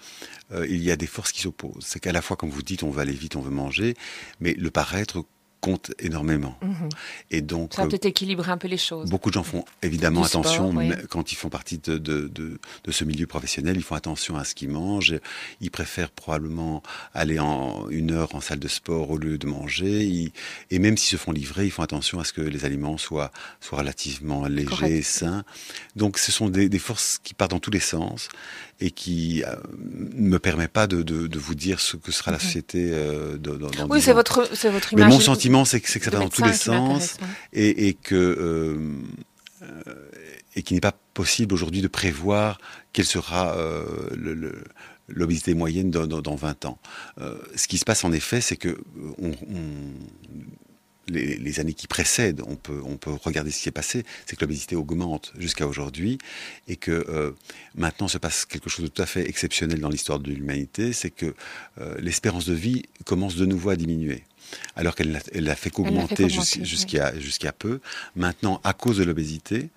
euh, 0.52 0.66
il 0.68 0.82
y 0.82 0.90
a 0.90 0.96
des 0.96 1.06
forces 1.06 1.32
qui 1.32 1.40
s'opposent. 1.40 1.86
C'est 1.86 2.00
qu'à 2.00 2.12
la 2.12 2.22
fois, 2.22 2.36
comme 2.36 2.50
vous 2.50 2.62
dites, 2.62 2.82
on 2.82 2.90
veut 2.90 3.00
aller 3.00 3.12
vite, 3.12 3.36
on 3.36 3.40
veut 3.40 3.50
manger, 3.50 3.94
mais 4.40 4.52
le 4.54 4.70
paraître 4.70 5.24
compte 5.60 5.92
énormément. 5.98 6.56
Mhm. 6.62 6.88
Et 7.30 7.40
donc, 7.40 7.74
ça 7.74 7.86
peut 7.86 7.98
équilibrer 8.02 8.52
un 8.52 8.58
peu 8.58 8.68
les 8.68 8.76
choses. 8.76 9.10
Beaucoup 9.10 9.30
de 9.30 9.34
gens 9.34 9.42
font 9.42 9.64
évidemment 9.82 10.22
attention 10.22 10.74
quand 11.10 11.32
ils 11.32 11.36
font 11.36 11.48
partie 11.48 11.78
de, 11.78 11.98
de, 11.98 12.28
de, 12.28 12.58
de, 12.84 12.92
ce 12.92 13.04
milieu 13.04 13.26
professionnel. 13.26 13.76
Ils 13.76 13.82
font 13.82 13.94
attention 13.94 14.36
à 14.36 14.44
ce 14.44 14.54
qu'ils 14.54 14.68
mangent. 14.70 15.14
Ils 15.60 15.70
préfèrent 15.70 16.10
probablement 16.10 16.82
aller 17.14 17.38
en 17.38 17.88
une 17.90 18.12
heure 18.12 18.34
en 18.34 18.40
salle 18.40 18.58
de 18.58 18.68
sport 18.68 19.10
au 19.10 19.18
lieu 19.18 19.38
de 19.38 19.46
manger. 19.46 20.32
et 20.70 20.78
même 20.78 20.96
s'ils 20.96 21.18
se 21.18 21.22
font 21.22 21.32
livrer, 21.32 21.66
ils 21.66 21.70
font 21.70 21.82
attention 21.82 22.20
à 22.20 22.24
ce 22.24 22.32
que 22.32 22.42
les 22.42 22.64
aliments 22.64 22.98
soient, 22.98 23.30
soient 23.60 23.78
relativement 23.78 24.46
légers, 24.46 25.02
sains. 25.02 25.44
Donc, 25.96 26.18
ce 26.18 26.32
sont 26.32 26.48
des, 26.48 26.68
des 26.68 26.78
forces 26.78 27.18
qui 27.22 27.34
partent 27.34 27.52
dans 27.52 27.60
tous 27.60 27.70
les 27.70 27.80
sens 27.80 28.28
et 28.80 28.90
qui 28.90 29.42
ne 29.44 29.50
euh, 29.50 29.56
me 30.14 30.38
permet 30.38 30.68
pas 30.68 30.86
de, 30.86 31.02
de, 31.02 31.26
de, 31.26 31.38
vous 31.38 31.54
dire 31.54 31.80
ce 31.80 31.96
que 31.96 32.12
sera 32.12 32.30
la 32.30 32.36
mhm. 32.36 32.42
société 32.42 32.90
euh, 32.92 33.38
dans, 33.38 33.56
dans 33.56 33.88
Oui, 33.88 34.00
c'est 34.00 34.12
votre, 34.12 34.48
c'est 34.54 34.70
votre 34.70 34.92
image. 34.92 35.06
Mais 35.06 35.10
mon 35.10 35.20
sentiment, 35.20 35.64
c'est 35.64 35.80
que, 35.80 35.86
que 35.86 36.04
ça 36.04 36.10
va 36.10 36.18
dans 36.18 36.28
tous 36.28 36.44
les 36.44 36.52
sens 36.52 37.16
et, 37.52 37.88
et, 37.88 37.94
que 37.94 38.14
euh, 38.16 38.76
et 40.54 40.62
qu'il 40.62 40.74
n'est 40.74 40.80
pas 40.80 40.96
possible 41.14 41.54
aujourd'hui 41.54 41.82
de 41.82 41.88
prévoir 41.88 42.58
quelle 42.92 43.04
sera 43.04 43.56
euh, 43.56 43.84
le, 44.14 44.64
l'obésité 45.08 45.54
moyenne 45.54 45.90
dans, 45.90 46.06
dans, 46.06 46.20
dans, 46.20 46.34
20 46.34 46.64
ans. 46.64 46.78
Euh, 47.20 47.38
ce 47.54 47.68
qui 47.68 47.78
se 47.78 47.84
passe 47.84 48.04
en 48.04 48.12
effet, 48.12 48.40
c'est 48.40 48.56
que 48.56 48.78
on, 49.18 49.30
on, 49.30 49.92
les, 51.08 51.60
années 51.60 51.74
qui 51.74 51.86
précèdent, 51.86 52.42
on 52.46 52.56
peut, 52.56 52.80
on 52.84 52.96
peut 52.96 53.12
regarder 53.12 53.50
ce 53.50 53.62
qui 53.62 53.68
est 53.68 53.72
passé, 53.72 54.04
c'est 54.26 54.36
que 54.36 54.44
l'obésité 54.44 54.76
augmente 54.76 55.32
jusqu'à 55.38 55.66
aujourd'hui 55.66 56.18
et 56.68 56.76
que 56.76 56.90
euh, 57.08 57.32
maintenant 57.74 58.08
se 58.08 58.18
passe 58.18 58.44
quelque 58.44 58.68
chose 58.68 58.84
de 58.84 58.90
tout 58.90 59.02
à 59.02 59.06
fait 59.06 59.28
exceptionnel 59.28 59.80
dans 59.80 59.88
l'histoire 59.88 60.18
de 60.18 60.30
l'humanité, 60.30 60.92
c'est 60.92 61.10
que 61.10 61.34
euh, 61.80 61.94
l'espérance 61.98 62.46
de 62.46 62.54
vie 62.54 62.82
commence 63.04 63.36
de 63.36 63.46
nouveau 63.46 63.70
à 63.70 63.76
diminuer 63.76 64.24
alors 64.74 64.94
qu'elle 64.94 65.20
n'a 65.34 65.56
fait 65.56 65.70
qu'augmenter 65.70 66.28
jusqu'à 66.28 67.52
peu. 67.52 67.80
Maintenant, 68.14 68.60
à 68.64 68.72
cause 68.72 68.98
de 68.98 69.04
l'obésité, 69.04 69.70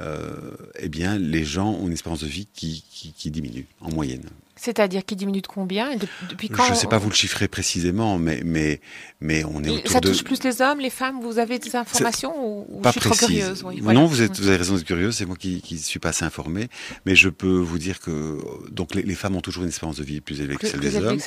euh, 0.00 0.56
eh 0.78 0.88
bien, 0.88 1.18
les 1.18 1.44
gens 1.44 1.70
ont 1.70 1.86
une 1.86 1.92
espérance 1.92 2.20
de 2.20 2.26
vie 2.26 2.48
qui, 2.52 2.84
qui, 2.90 3.12
qui 3.12 3.30
diminue 3.30 3.66
en 3.80 3.90
moyenne. 3.90 4.28
C'est-à-dire 4.58 5.04
qui 5.04 5.16
diminue 5.16 5.40
de 5.40 5.46
combien 5.46 5.90
et 5.90 5.96
depuis 5.96 6.48
quand 6.48 6.64
Je 6.64 6.72
ne 6.72 6.76
sais 6.76 6.86
pas 6.86 6.98
vous 6.98 7.08
le 7.08 7.14
chiffrer 7.14 7.48
précisément, 7.48 8.18
mais, 8.18 8.42
mais, 8.44 8.80
mais 9.20 9.44
on 9.44 9.62
est 9.62 9.70
autour 9.70 9.90
Ça 9.90 10.00
touche 10.00 10.24
plus 10.24 10.42
les 10.42 10.60
hommes, 10.60 10.80
les 10.80 10.90
femmes 10.90 11.20
Vous 11.20 11.38
avez 11.38 11.58
des 11.58 11.76
informations 11.76 12.66
ou, 12.68 12.80
Pas 12.80 12.92
je 12.92 12.98
curieuse 12.98 13.64
Non, 13.82 14.06
vous, 14.06 14.22
êtes, 14.22 14.38
vous 14.38 14.48
avez 14.48 14.56
raison 14.56 14.74
d'être 14.74 14.86
curieuse, 14.86 15.16
c'est 15.16 15.26
moi 15.26 15.36
qui 15.36 15.62
ne 15.70 15.76
suis 15.76 16.00
pas 16.00 16.10
assez 16.10 16.24
informé. 16.24 16.68
Mais 17.06 17.14
je 17.14 17.28
peux 17.28 17.58
vous 17.58 17.78
dire 17.78 18.00
que 18.00 18.38
donc 18.70 18.94
les, 18.94 19.14
femmes 19.14 19.36
ont 19.36 19.40
toujours 19.40 19.62
une 19.62 19.70
espérance 19.70 19.96
de 19.96 20.04
vie 20.04 20.20
plus 20.20 20.40
élevée 20.40 20.56
que 20.56 20.66
celle, 20.66 20.80
des, 20.80 20.96
hommes, 20.96 21.18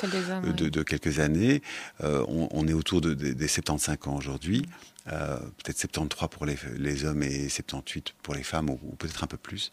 de, 0.52 0.82
quelques 0.82 1.18
années. 1.18 1.62
Euh, 2.02 2.24
on, 2.28 2.66
est 2.68 2.72
autour 2.72 3.00
de, 3.00 3.14
des 3.14 3.48
75 3.48 3.96
ans 4.06 4.16
aujourd'hui. 4.16 4.66
Euh, 5.10 5.36
peut-être 5.64 5.78
73 5.78 6.28
pour 6.30 6.46
les, 6.46 6.56
les, 6.78 7.04
hommes 7.04 7.24
et 7.24 7.48
78 7.48 8.14
pour 8.22 8.34
les 8.34 8.44
femmes, 8.44 8.70
ou, 8.70 8.76
peut-être 8.98 9.24
un 9.24 9.26
peu 9.26 9.36
plus, 9.36 9.72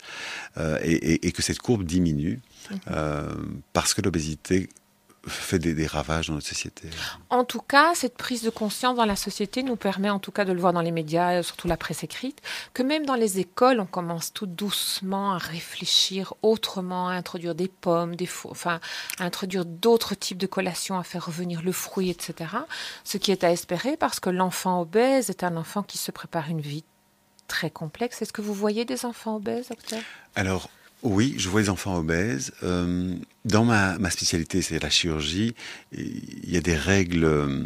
euh, 0.57 0.79
et, 0.81 0.93
et, 0.93 1.27
et, 1.27 1.31
que 1.31 1.43
cette 1.43 1.59
courbe 1.59 1.83
diminue 1.83 2.39
euh, 2.91 3.27
parce 3.73 3.93
que 3.93 4.01
l'obésité 4.01 4.69
fait 5.27 5.59
des, 5.59 5.85
ravages 5.85 6.27
dans 6.27 6.35
notre 6.35 6.47
société. 6.47 6.89
En 7.29 7.43
tout 7.43 7.61
cas, 7.61 7.93
cette 7.93 8.17
prise 8.17 8.41
de 8.41 8.49
conscience 8.49 8.95
dans 8.95 9.05
la 9.05 9.15
société 9.15 9.63
nous 9.63 9.75
permet, 9.75 10.09
en 10.09 10.19
tout 10.19 10.31
cas, 10.31 10.45
de 10.45 10.53
le 10.53 10.59
voir 10.59 10.73
dans 10.73 10.81
les 10.81 10.91
médias, 10.91 11.43
surtout 11.43 11.67
la 11.67 11.77
presse 11.77 12.03
écrite, 12.03 12.41
que 12.73 12.83
même 12.83 13.05
dans 13.05 13.15
les 13.15 13.39
écoles, 13.39 13.79
on 13.79 13.85
commence 13.85 14.33
tout 14.33 14.45
doucement 14.45 15.33
à 15.33 15.37
réfléchir 15.37 16.33
autrement, 16.41 17.09
à 17.09 17.13
introduire 17.13 17.53
des 17.53 17.67
pommes, 17.67 18.15
des 18.15 18.29
enfin, 18.45 18.79
à 19.19 19.25
introduire 19.25 19.65
d'autres 19.65 20.15
types 20.15 20.37
de 20.37 20.47
collations, 20.47 20.97
à 20.97 21.03
faire 21.03 21.25
revenir 21.25 21.61
le 21.61 21.71
fruit, 21.71 22.09
etc. 22.09 22.51
Ce 23.03 23.17
qui 23.17 23.31
est 23.31 23.43
à 23.43 23.51
espérer 23.51 23.97
parce 23.97 24.19
que 24.19 24.29
l'enfant 24.29 24.81
obèse 24.81 25.29
est 25.29 25.43
un 25.43 25.57
enfant 25.57 25.83
qui 25.83 25.97
se 25.97 26.11
prépare 26.11 26.49
une 26.49 26.61
vie 26.61 26.85
très 27.47 27.69
complexe. 27.69 28.21
Est-ce 28.21 28.33
que 28.33 28.41
vous 28.41 28.53
voyez 28.53 28.85
des 28.85 29.05
enfants 29.05 29.35
obèses, 29.35 29.69
docteur? 29.69 29.99
Alors, 30.35 30.69
oui, 31.03 31.35
je 31.37 31.49
vois 31.49 31.61
les 31.61 31.69
enfants 31.69 31.97
obèses. 31.97 32.51
Euh, 32.63 33.15
dans 33.45 33.65
ma, 33.65 33.97
ma 33.99 34.09
spécialité, 34.09 34.61
c'est 34.61 34.81
la 34.81 34.89
chirurgie, 34.89 35.55
il 35.91 36.49
y 36.49 36.57
a 36.57 36.61
des 36.61 36.75
règles 36.75 37.23
euh, 37.23 37.65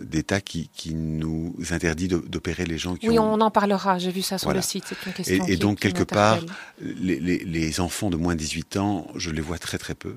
d'État 0.00 0.40
qui, 0.40 0.68
qui, 0.74 0.94
nous 0.94 1.54
interdit 1.70 2.08
d'opérer 2.08 2.64
les 2.64 2.78
gens 2.78 2.96
qui 2.96 3.08
oui, 3.08 3.18
on 3.18 3.40
en 3.40 3.50
parlera, 3.50 3.98
j'ai 3.98 4.10
vu 4.10 4.22
ça 4.22 4.38
sur 4.38 4.52
le 4.52 4.62
site, 4.62 4.84
c'est 4.88 5.06
une 5.06 5.12
question 5.12 5.46
Et, 5.46 5.52
et 5.52 5.56
donc, 5.56 5.80
quelque 5.80 6.02
part, 6.02 6.38
les, 6.80 7.18
les, 7.18 7.38
les, 7.38 7.80
enfants 7.80 8.10
de 8.10 8.16
moins 8.16 8.34
de 8.34 8.40
18 8.40 8.76
ans, 8.76 9.06
je 9.16 9.30
les 9.30 9.40
vois 9.40 9.58
très 9.58 9.78
très 9.78 9.94
peu, 9.94 10.16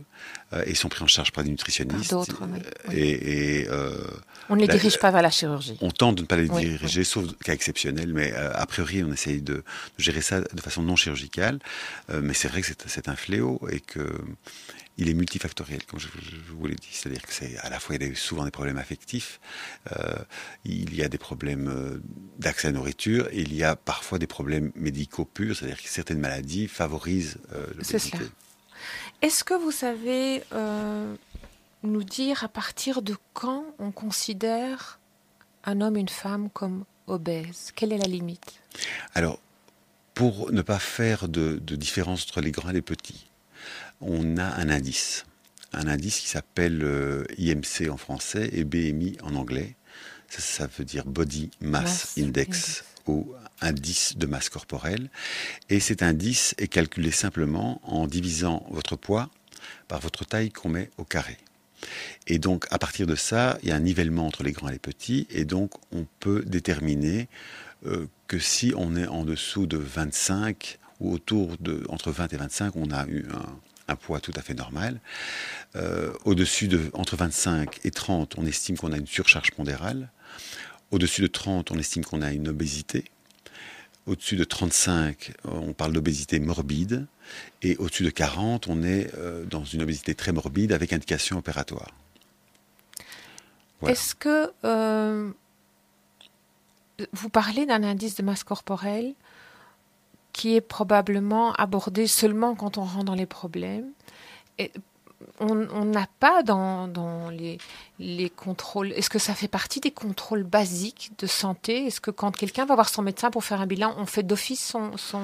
euh, 0.54 0.64
et 0.66 0.76
sont 0.76 0.90
pris 0.90 1.04
en 1.04 1.08
charge 1.08 1.32
par 1.32 1.44
des 1.44 1.50
nutritionnistes. 1.50 2.10
Par 2.10 2.20
d'autres, 2.20 2.42
oui. 2.90 2.98
Et, 2.98 3.62
et 3.62 3.70
euh, 3.70 3.92
on 4.50 4.56
ne 4.56 4.62
les 4.62 4.68
dirige 4.68 5.00
pas 5.00 5.12
vers 5.12 5.22
la 5.22 5.32
chirurgie. 5.32 5.78
On 5.82 5.92
tente 5.92 6.16
de 6.16 6.22
ne 6.22 6.28
pas 6.28 6.38
les 6.38 6.50
diriger, 6.50 7.04
sauf 7.04 7.26
cas 7.44 7.54
exceptionnels, 7.54 8.14
mais 8.14 8.34
euh, 8.34 8.52
a 8.54 8.66
priori, 8.66 9.04
on 9.04 9.12
essaye 9.12 9.42
de, 9.42 9.56
de, 9.56 9.64
gérer 9.98 10.22
ça 10.22 10.42
de 10.42 10.62
façon 10.62 10.84
non 10.84 10.96
chirurgicale. 10.96 11.60
Euh, 12.10 12.22
mais 12.24 12.34
c'est 12.34 12.48
vrai 12.48 12.62
que 12.62 12.68
c'est 12.86 13.10
un 13.10 13.16
fléau, 13.16 13.60
et 13.72 13.80
que 13.80 14.08
il 14.98 15.10
est 15.10 15.14
multifactoriel, 15.14 15.84
comme 15.86 16.00
je, 16.00 16.08
vous 16.48 16.68
l'ai 16.68 16.76
dit. 16.76 16.90
C'est-à-dire 16.92 17.22
que 17.22 17.34
c'est 17.34 17.58
à 17.58 17.70
la 17.70 17.80
fois 17.80 17.96
il 17.96 18.04
y 18.04 18.12
a 18.12 18.16
souvent 18.16 18.46
des 18.46 18.52
problèmes 18.52 18.78
affectifs, 18.78 19.40
euh, 19.92 20.16
il 20.64 20.96
y 20.96 21.04
a 21.04 21.10
des 21.10 21.18
problèmes 21.18 21.68
euh, 21.68 22.02
d'accès 22.40 22.68
à 22.68 22.72
la 22.72 22.78
nourriture, 22.78 23.28
et 23.32 23.42
il 23.42 23.54
y 23.54 23.64
a 23.64 23.76
parfois 23.76 24.20
des 24.20 24.28
problèmes 24.28 24.72
médicaux 24.76 25.26
purs, 25.26 25.56
c'est-à-dire 25.56 25.82
que 25.82 25.90
certaines 25.90 26.20
maladies 26.20 26.68
favorisent 26.68 27.38
euh, 27.54 27.68
l'obésité. 27.76 28.26
Est-ce 29.22 29.44
que 29.44 29.54
vous 29.54 29.72
savez 29.72 30.44
euh, 30.54 31.16
nous 31.84 32.04
dire 32.04 32.44
à 32.44 32.48
partir 32.48 33.02
de 33.02 33.16
quand 33.34 33.66
on 33.80 33.92
considère 33.92 35.00
un 35.64 35.82
homme, 35.82 35.98
une 35.98 36.10
femme 36.10 36.50
comme 36.52 36.86
obèse? 37.08 37.72
Quelle 37.76 37.92
est 37.92 37.98
la 37.98 38.08
limite? 38.08 38.62
Alors, 39.14 39.40
pour 40.14 40.52
ne 40.52 40.62
pas 40.62 40.80
faire 40.80 41.28
de, 41.28 41.60
de 41.62 41.76
différence 41.76 42.24
entre 42.24 42.42
les 42.42 42.52
grands 42.52 42.70
et 42.70 42.74
les 42.74 42.82
petits, 42.82 43.28
on 44.02 44.38
a 44.38 44.46
un 44.46 44.70
indice. 44.70 45.26
Un 45.74 45.88
indice 45.88 46.20
qui 46.20 46.30
s'appelle 46.30 46.82
euh, 46.84 47.26
IMC 47.38 47.90
en 47.90 47.98
français 47.98 48.50
et 48.54 48.64
BMI 48.64 49.18
en 49.22 49.36
anglais. 49.36 49.76
Ça, 50.30 50.68
veut 50.68 50.86
dire 50.86 51.06
Body 51.06 51.52
Mass, 51.62 52.16
Index, 52.18 52.84
ou 53.08 53.34
indice 53.62 54.18
de 54.18 54.26
masse 54.26 54.50
corporelle. 54.50 55.10
Et 55.70 55.80
cet 55.80 56.04
indice 56.04 56.56
est 56.58 56.68
calculé 56.68 57.12
simplement 57.12 57.80
en 57.84 58.08
divisant 58.08 58.66
votre 58.70 58.96
poids 58.96 59.30
par 59.88 60.00
votre 60.00 60.26
taille 60.26 60.52
qu'on 60.52 60.70
met 60.70 60.92
au 60.98 61.04
carré. 61.04 61.38
Et 62.28 62.40
donc, 62.40 62.66
à 62.72 62.80
partir 62.80 63.06
de 63.06 63.16
ça, 63.16 63.58
il 63.62 63.70
y 63.70 63.72
a 63.72 63.76
un 63.76 63.80
nivellement 63.80 64.26
entre 64.26 64.44
les 64.44 64.52
grands 64.52 64.70
et 64.70 64.74
les 64.74 64.80
petits, 64.80 65.28
et 65.30 65.46
donc 65.46 65.72
on 65.92 66.08
peut 66.20 66.44
déterminer 66.46 67.28
euh, 67.86 68.08
que 68.28 68.40
si 68.40 68.74
on 68.76 68.96
est 68.96 69.08
en 69.08 69.24
dessous 69.24 69.68
de 69.68 69.78
25 69.78 70.80
ou 71.00 71.14
autour 71.14 71.58
de 71.60 71.84
entre 71.90 72.12
20 72.12 72.34
et 72.34 72.38
25, 72.38 72.76
on 72.76 72.90
a 72.92 73.06
eu 73.08 73.26
un, 73.34 73.60
un 73.88 73.96
poids 73.96 74.20
tout 74.20 74.34
à 74.36 74.42
fait 74.42 74.54
normal. 74.54 75.00
Euh, 75.76 76.14
au-dessus 76.26 76.68
de 76.68 76.90
entre 76.94 77.16
25 77.16 77.80
et 77.84 77.92
30, 77.92 78.38
on 78.38 78.46
estime 78.46 78.78
qu'on 78.78 78.92
a 78.92 78.98
une 78.98 79.08
surcharge 79.08 79.52
pondérale. 79.52 80.10
Au-dessus 80.92 81.22
de 81.22 81.28
30, 81.28 81.72
on 81.72 81.78
estime 81.78 82.04
qu'on 82.06 82.22
a 82.22 82.32
une 82.32 82.48
obésité. 82.48 83.06
Au-dessus 84.06 84.36
de 84.36 84.44
35, 84.44 85.34
on 85.46 85.74
parle 85.74 85.94
d'obésité 85.94 86.40
morbide. 86.40 87.08
Et 87.64 87.76
au-dessus 87.78 88.04
de 88.04 88.12
40, 88.12 88.68
on 88.68 88.84
est 88.84 89.12
euh, 89.16 89.46
dans 89.46 89.64
une 89.64 89.82
obésité 89.82 90.14
très 90.14 90.32
morbide 90.32 90.72
avec 90.72 90.94
indication 90.94 91.38
opératoire. 91.38 91.90
Est-ce 93.88 94.16
que 94.16 94.52
euh, 94.64 95.32
vous 97.14 97.30
parlez 97.30 97.66
d'un 97.66 97.84
indice 97.84 98.16
de 98.16 98.24
masse 98.24 98.44
corporelle 98.44 99.14
qui 100.36 100.58
est 100.58 100.62
probablement 100.62 101.54
abordé 101.54 102.08
seulement 102.08 102.56
quand 102.56 102.78
on 102.78 102.84
rentre 102.84 103.06
dans 103.06 103.16
les 103.16 103.26
problèmes 103.26 103.90
et 104.60 104.70
on 105.40 105.86
n'a 105.86 106.08
pas 106.20 106.44
dans, 106.44 107.30
les, 107.30 107.58
les, 108.00 108.30
contrôles. 108.30 108.92
Est-ce 108.92 109.10
que 109.10 109.18
ça 109.18 109.34
fait 109.34 109.48
partie 109.48 109.80
des 109.80 109.92
contrôles 109.92 110.44
basiques 110.44 111.12
de 111.20 111.26
santé? 111.26 111.86
Est-ce 111.86 112.02
que 112.02 112.12
quand 112.12 112.36
quelqu'un 112.36 112.66
va 112.66 112.76
voir 112.76 112.90
son 112.90 113.02
médecin 113.02 113.32
pour 113.32 113.46
faire 113.46 113.62
un 113.62 113.66
bilan, 113.66 113.96
on 113.98 114.06
fait 114.06 114.24
d'office 114.24 114.64
son, 114.64 114.98
son, 114.98 115.22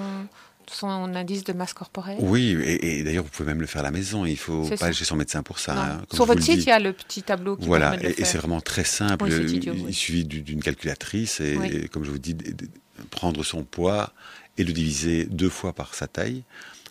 son 0.72 0.88
indice 0.88 1.44
de 1.44 1.51
masse 1.51 1.74
corporelle? 1.74 2.18
Oui, 2.22 2.58
et, 2.63 3.03
d'ailleurs, 3.03 3.25
vous 3.25 3.30
pouvez 3.30 3.48
même 3.48 3.60
le 3.60 3.68
faire 3.68 3.82
à 3.82 3.84
la 3.84 3.91
maison. 3.91 4.25
Il 4.25 4.32
ne 4.32 4.38
faut 4.38 4.63
pas 4.80 4.86
aller 4.86 4.94
chez 4.94 5.06
son 5.06 5.18
médecin 5.18 5.44
pour 5.44 5.60
ça. 5.60 5.77
Hein, 5.77 6.01
Sur 6.13 6.25
votre 6.25 6.41
site, 6.41 6.63
il 6.63 6.68
y 6.68 6.72
a 6.72 6.80
le 6.80 6.94
petit 6.94 7.22
tableau 7.22 7.58
qui 7.58 7.68
Voilà, 7.68 8.01
et, 8.01 8.24
c'est 8.24 8.38
vraiment 8.38 8.62
très 8.62 8.86
simple. 8.86 9.27
il, 9.30 9.94
suffit 9.94 10.24
d'une 10.24 10.63
calculatrice 10.63 11.41
et, 11.41 11.89
comme 11.91 12.06
je 12.06 12.12
vous 12.12 12.20
dis, 12.20 12.36
prendre 13.10 13.44
son 13.44 13.63
poids 13.63 14.13
et 14.58 14.63
le 14.63 14.74
diviser 14.74 15.25
deux 15.25 15.50
fois 15.50 15.74
par 15.74 15.93
sa 15.93 16.08
taille. 16.08 16.43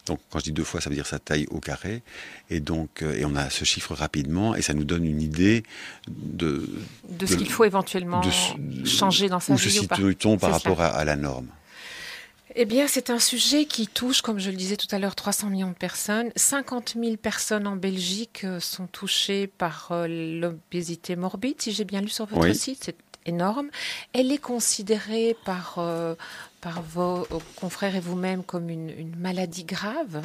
Donc, 0.06 0.18
quand 0.30 0.38
je 0.38 0.44
dis 0.44 0.52
deux 0.52 0.64
fois, 0.64 0.80
ça 0.80 0.88
veut 0.88 0.96
dire 0.96 1.06
sa 1.06 1.18
taille 1.18 1.46
au 1.50 1.60
carré. 1.60 2.02
Et 2.48 2.60
donc, 2.60 3.02
euh, 3.02 3.14
et 3.14 3.24
on 3.24 3.36
a 3.36 3.50
ce 3.50 3.64
chiffre 3.64 3.94
rapidement, 3.94 4.54
et 4.54 4.62
ça 4.62 4.74
nous 4.74 4.84
donne 4.84 5.04
une 5.04 5.20
idée 5.20 5.62
de 6.08 6.68
de, 7.08 7.26
ce 7.26 7.36
qu'il 7.36 7.50
faut 7.50 7.64
éventuellement 7.64 8.22
changer 8.84 9.28
dans 9.28 9.40
sa 9.40 9.54
vie. 9.54 9.60
Où 9.60 9.62
se 9.62 9.70
situe-t-on 9.70 10.38
par 10.38 10.52
rapport 10.52 10.80
à 10.80 11.04
la 11.04 11.16
norme? 11.16 11.48
Eh 12.56 12.64
bien, 12.64 12.88
c'est 12.88 13.10
un 13.10 13.20
sujet 13.20 13.64
qui 13.64 13.86
touche, 13.86 14.22
comme 14.22 14.40
je 14.40 14.50
le 14.50 14.56
disais 14.56 14.76
tout 14.76 14.88
à 14.90 14.98
l'heure, 14.98 15.14
300 15.14 15.50
millions 15.50 15.68
de 15.68 15.74
personnes. 15.74 16.30
50 16.34 16.96
000 17.00 17.16
personnes 17.16 17.66
en 17.66 17.76
Belgique 17.76 18.42
euh, 18.44 18.58
sont 18.58 18.86
touchées 18.86 19.46
par 19.46 19.88
euh, 19.92 20.08
l'obésité 20.08 21.14
morbide, 21.14 21.60
si 21.62 21.72
j'ai 21.72 21.84
bien 21.84 22.00
lu 22.00 22.08
sur 22.08 22.26
votre 22.26 22.52
site. 22.52 22.82
C'est 22.82 22.96
énorme. 23.24 23.68
Elle 24.12 24.32
est 24.32 24.38
considérée 24.38 25.36
par, 25.44 25.76
euh, 25.78 26.16
par 26.60 26.82
vos 26.82 27.26
confrères 27.56 27.96
et 27.96 28.00
vous-même 28.00 28.42
comme 28.44 28.70
une 28.70 29.16
maladie 29.16 29.64
grave 29.64 30.22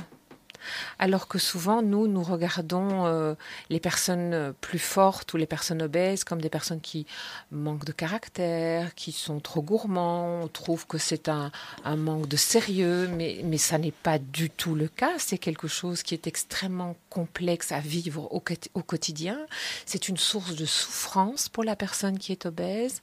alors 1.00 1.28
que 1.28 1.38
souvent, 1.38 1.82
nous, 1.82 2.08
nous 2.08 2.24
regardons 2.24 3.06
euh, 3.06 3.36
les 3.70 3.80
personnes 3.80 4.54
plus 4.62 4.80
fortes 4.80 5.34
ou 5.34 5.38
les 5.38 5.46
personnes 5.46 5.82
obèses 5.82 6.24
comme 6.24 6.42
des 6.42 6.50
personnes 6.50 6.82
qui 6.82 7.06
manquent 7.52 7.86
de 7.86 7.92
caractère, 7.92 8.96
qui 8.96 9.12
sont 9.12 9.40
trop 9.40 9.62
gourmands, 9.62 10.42
on 10.44 10.48
trouve 10.48 10.88
que 10.88 10.98
c'est 10.98 11.30
un, 11.30 11.52
manque 11.96 12.28
de 12.28 12.38
sérieux, 12.38 13.08
mais, 13.08 13.42
mais 13.44 13.58
ça 13.58 13.78
n'est 13.78 13.92
pas 13.92 14.20
du 14.20 14.50
tout 14.50 14.76
le 14.76 14.88
cas, 14.88 15.14
c'est 15.18 15.38
quelque 15.38 15.68
chose 15.68 16.04
qui 16.04 16.14
est 16.14 16.28
extrêmement 16.28 16.96
complexe 17.10 17.72
à 17.72 17.80
vivre 17.80 18.28
au, 18.34 18.40
quotidien, 18.82 19.40
c'est 19.86 20.10
une 20.10 20.18
source 20.18 20.56
de 20.56 20.66
souffrance 20.66 21.50
pour 21.50 21.64
la 21.64 21.76
personne 21.76 22.20
qui 22.20 22.32
est 22.32 22.46
obèse, 22.46 23.02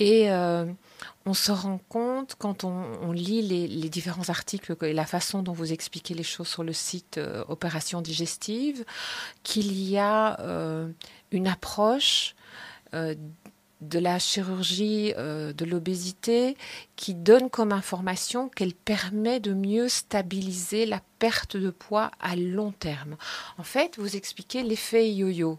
et... 0.00 0.30
Euh, 0.30 0.66
on 1.26 1.34
se 1.34 1.52
rend 1.52 1.78
compte 1.88 2.34
quand 2.38 2.64
on, 2.64 3.12
lit 3.12 3.42
les, 3.42 3.88
différents 3.88 4.28
articles 4.30 4.74
et 4.82 4.92
la 4.92 5.06
façon 5.06 5.42
dont 5.42 5.52
vous 5.52 5.72
expliquez 5.72 6.14
les 6.14 6.22
choses 6.22 6.48
sur 6.48 6.64
le 6.64 6.72
site 6.72 7.18
euh, 7.18 7.44
Opération 7.48 8.00
Digestive 8.00 8.84
qu'il 9.42 9.72
y 9.72 9.98
a 9.98 10.40
euh, 10.40 10.88
une 11.30 11.46
approche 11.46 12.34
euh, 12.94 13.14
de 13.80 13.98
la 13.98 14.18
chirurgie 14.18 15.14
de 15.14 15.64
l'obésité 15.64 16.54
qui 16.96 17.14
donne 17.14 17.48
comme 17.48 17.72
information 17.72 18.50
qu'elle 18.50 18.74
permet 18.74 19.40
de 19.40 19.54
mieux 19.54 19.88
stabiliser 19.88 20.84
la 20.84 21.00
perte 21.18 21.56
de 21.56 21.70
poids 21.70 22.10
à 22.20 22.36
long 22.36 22.72
terme. 22.72 23.16
En 23.56 23.62
fait, 23.62 23.96
vous 23.96 24.16
expliquez 24.16 24.62
l'effet 24.62 25.10
yo-yo. 25.10 25.58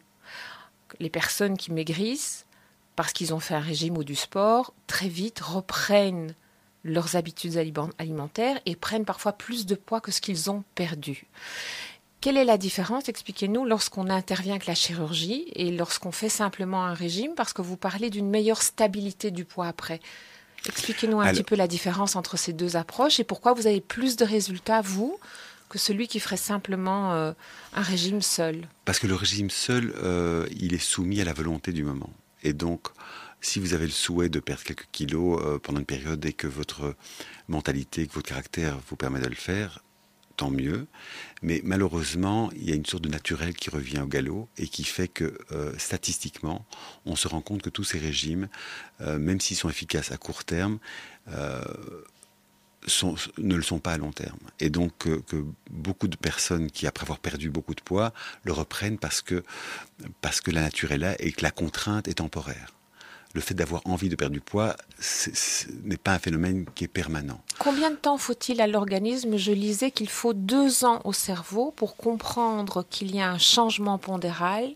Les 0.99 1.09
personnes 1.09 1.57
qui 1.57 1.71
maigrissent 1.71 2.45
parce 2.95 3.13
qu'ils 3.13 3.33
ont 3.33 3.39
fait 3.39 3.55
un 3.55 3.59
régime 3.59 3.97
ou 3.97 4.03
du 4.03 4.15
sport, 4.15 4.73
très 4.87 5.07
vite 5.07 5.39
reprennent 5.39 6.35
leurs 6.83 7.15
habitudes 7.15 7.57
alimentaires 7.97 8.59
et 8.65 8.75
prennent 8.75 9.05
parfois 9.05 9.33
plus 9.33 9.65
de 9.65 9.75
poids 9.75 10.01
que 10.01 10.11
ce 10.11 10.21
qu'ils 10.21 10.49
ont 10.49 10.63
perdu. 10.75 11.27
Quelle 12.21 12.37
est 12.37 12.45
la 12.45 12.59
différence, 12.59 13.09
expliquez-nous, 13.09 13.65
lorsqu'on 13.65 14.07
intervient 14.09 14.53
avec 14.53 14.67
la 14.67 14.75
chirurgie 14.75 15.45
et 15.55 15.71
lorsqu'on 15.71 16.11
fait 16.11 16.29
simplement 16.29 16.85
un 16.85 16.93
régime, 16.93 17.33
parce 17.35 17.51
que 17.51 17.63
vous 17.63 17.77
parlez 17.77 18.11
d'une 18.11 18.29
meilleure 18.29 18.61
stabilité 18.61 19.31
du 19.31 19.43
poids 19.43 19.67
après. 19.67 19.99
Expliquez-nous 20.67 21.19
un 21.19 21.31
petit 21.31 21.43
peu 21.43 21.55
la 21.55 21.67
différence 21.67 22.15
entre 22.15 22.37
ces 22.37 22.53
deux 22.53 22.75
approches 22.77 23.19
et 23.19 23.23
pourquoi 23.23 23.53
vous 23.53 23.65
avez 23.65 23.81
plus 23.81 24.17
de 24.17 24.25
résultats, 24.25 24.81
vous, 24.81 25.17
que 25.67 25.79
celui 25.79 26.07
qui 26.07 26.19
ferait 26.19 26.37
simplement 26.37 27.13
euh, 27.13 27.31
un 27.73 27.81
régime 27.81 28.21
seul? 28.21 28.67
Parce 28.85 28.99
que 28.99 29.07
le 29.07 29.15
régime 29.15 29.49
seul, 29.49 29.91
euh, 30.03 30.45
il 30.59 30.75
est 30.75 30.77
soumis 30.77 31.21
à 31.21 31.23
la 31.23 31.33
volonté 31.33 31.71
du 31.71 31.83
moment. 31.83 32.11
Et 32.43 32.53
donc, 32.53 32.87
si 33.41 33.59
vous 33.59 33.73
avez 33.73 33.85
le 33.85 33.91
souhait 33.91 34.29
de 34.29 34.39
perdre 34.39 34.63
quelques 34.63 34.87
kilos 34.91 35.41
euh, 35.43 35.59
pendant 35.59 35.79
une 35.79 35.85
période 35.85 36.23
et 36.25 36.33
que 36.33 36.47
votre 36.47 36.95
mentalité, 37.47 38.07
que 38.07 38.13
votre 38.13 38.29
caractère 38.29 38.79
vous 38.87 38.95
permet 38.95 39.19
de 39.19 39.27
le 39.27 39.35
faire, 39.35 39.83
tant 40.37 40.51
mieux. 40.51 40.87
Mais 41.41 41.61
malheureusement, 41.63 42.51
il 42.55 42.69
y 42.69 42.71
a 42.71 42.75
une 42.75 42.85
sorte 42.85 43.03
de 43.03 43.09
naturel 43.09 43.53
qui 43.53 43.69
revient 43.69 43.99
au 43.99 44.07
galop 44.07 44.47
et 44.57 44.67
qui 44.67 44.83
fait 44.83 45.07
que 45.07 45.37
euh, 45.51 45.73
statistiquement, 45.77 46.65
on 47.05 47.15
se 47.15 47.27
rend 47.27 47.41
compte 47.41 47.61
que 47.61 47.69
tous 47.69 47.83
ces 47.83 47.99
régimes, 47.99 48.47
euh, 49.01 49.19
même 49.19 49.39
s'ils 49.39 49.57
sont 49.57 49.69
efficaces 49.69 50.11
à 50.11 50.17
court 50.17 50.43
terme, 50.43 50.79
ne 53.37 53.55
le 53.55 53.61
sont 53.61 53.79
pas 53.79 53.93
à 53.93 53.97
long 53.97 54.11
terme. 54.11 54.39
Et 54.59 54.69
donc 54.69 54.91
que, 54.97 55.21
beaucoup 55.69 56.07
de 56.07 56.15
personnes 56.15 56.71
qui, 56.71 56.87
après 56.87 57.03
avoir 57.03 57.19
perdu 57.19 57.49
beaucoup 57.49 57.75
de 57.75 57.81
poids, 57.81 58.13
le 58.43 58.53
reprennent 58.53 58.97
parce 58.97 59.21
que, 59.21 59.43
parce 60.21 60.41
que 60.41 60.51
la 60.51 60.61
nature 60.61 60.91
est 60.91 60.97
là 60.97 61.15
et 61.19 61.31
que 61.31 61.43
la 61.43 61.51
contrainte 61.51 62.07
est 62.07 62.15
temporaire 62.15 62.73
le 63.33 63.41
fait 63.41 63.53
d'avoir 63.53 63.81
envie 63.85 64.09
de 64.09 64.15
perdre 64.15 64.33
du 64.33 64.41
poids 64.41 64.75
n'est 65.83 65.97
pas 65.97 66.13
un 66.13 66.19
phénomène 66.19 66.65
qui 66.75 66.83
est 66.83 66.89
permanent. 66.89 67.41
Combien 67.59 67.91
de 67.91 67.95
temps 67.95 68.17
faut-il 68.17 68.59
à 68.61 68.67
l'organisme 68.67 69.37
Je 69.37 69.51
lisais 69.51 69.91
qu'il 69.91 70.09
faut 70.09 70.33
deux 70.33 70.83
ans 70.83 71.01
au 71.05 71.13
cerveau 71.13 71.71
pour 71.75 71.95
comprendre 71.95 72.85
qu'il 72.89 73.15
y 73.15 73.21
a 73.21 73.29
un 73.29 73.37
changement 73.37 73.97
pondéral 73.97 74.69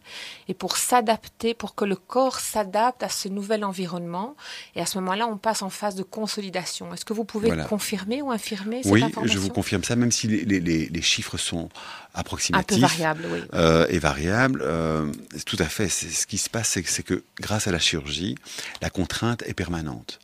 et 0.47 0.53
pour 0.53 0.77
s'adapter, 0.77 1.53
pour 1.53 1.75
que 1.75 1.85
le 1.85 1.95
corps 1.95 2.39
s'adapte 2.39 3.03
à 3.03 3.09
ce 3.09 3.27
nouvel 3.27 3.65
environnement. 3.65 4.35
Et 4.75 4.81
à 4.81 4.85
ce 4.85 4.97
moment-là, 4.99 5.27
on 5.27 5.37
passe 5.37 5.61
en 5.61 5.69
phase 5.69 5.95
de 5.95 6.03
consolidation. 6.03 6.93
Est-ce 6.93 7.05
que 7.05 7.13
vous 7.13 7.25
pouvez 7.25 7.51
confirmer 7.67 8.21
ou 8.21 8.31
infirmer 8.31 8.83
cette 8.83 8.91
oui, 8.91 9.03
information 9.03 9.21
Oui, 9.23 9.31
je 9.31 9.39
vous 9.39 9.53
confirme 9.53 9.83
ça, 9.83 9.95
même 9.95 10.11
si 10.11 10.27
les, 10.27 11.01
chiffres 11.01 11.37
sont 11.37 11.69
approximatifs. 12.13 12.77
Un 12.77 12.87
peu 12.87 12.93
variables, 12.93 13.27
oui. 13.31 13.39
Euh, 13.53 13.85
et 13.89 13.99
variables. 13.99 14.61
Euh, 14.63 15.11
tout 15.45 15.57
à 15.59 15.65
fait. 15.65 15.89
Ce 15.89 16.25
qui 16.25 16.37
se 16.37 16.49
passe, 16.49 16.79
c'est 16.85 17.03
que 17.03 17.23
grâce 17.39 17.67
à 17.67 17.71
la 17.71 17.79
chirurgie, 17.79 18.35
la 18.81 18.89
contrainte 18.89 19.43
est 19.45 19.53
permanente. 19.53 20.19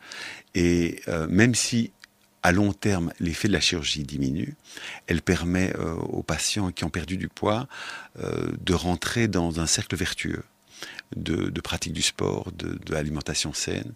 Et 0.55 1.01
euh, 1.07 1.27
même 1.27 1.55
si 1.55 1.91
à 2.43 2.51
long 2.51 2.73
terme, 2.73 3.13
l'effet 3.19 3.47
de 3.47 3.53
la 3.53 3.59
chirurgie 3.59 4.03
diminue. 4.03 4.55
Elle 5.05 5.21
permet 5.21 5.75
euh, 5.77 5.93
aux 5.93 6.23
patients 6.23 6.71
qui 6.71 6.83
ont 6.83 6.89
perdu 6.89 7.17
du 7.17 7.27
poids 7.27 7.67
euh, 8.19 8.51
de 8.59 8.73
rentrer 8.73 9.27
dans 9.27 9.59
un 9.59 9.67
cercle 9.67 9.95
vertueux 9.95 10.43
de, 11.15 11.61
pratique 11.61 11.93
du 11.93 12.01
sport, 12.01 12.51
de, 12.53 12.79
l'alimentation 12.91 13.53
saine, 13.53 13.93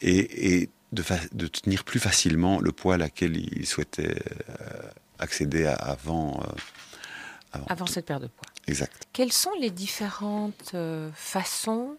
et, 0.00 0.70
de, 0.92 1.46
tenir 1.46 1.84
plus 1.84 2.00
facilement 2.00 2.60
le 2.60 2.72
poids 2.72 2.94
à 2.94 2.96
laquelle 2.96 3.36
ils 3.36 3.66
souhaitaient 3.66 4.22
accéder 5.18 5.66
avant, 5.66 6.40
avant. 7.52 7.66
Avant 7.68 7.86
cette 7.86 8.06
perte 8.06 8.22
de 8.22 8.28
poids. 8.28 8.46
Exact. 8.68 9.06
Quelles 9.12 9.32
sont 9.32 9.52
les 9.60 9.70
différentes 9.70 10.74
façons 11.14 11.98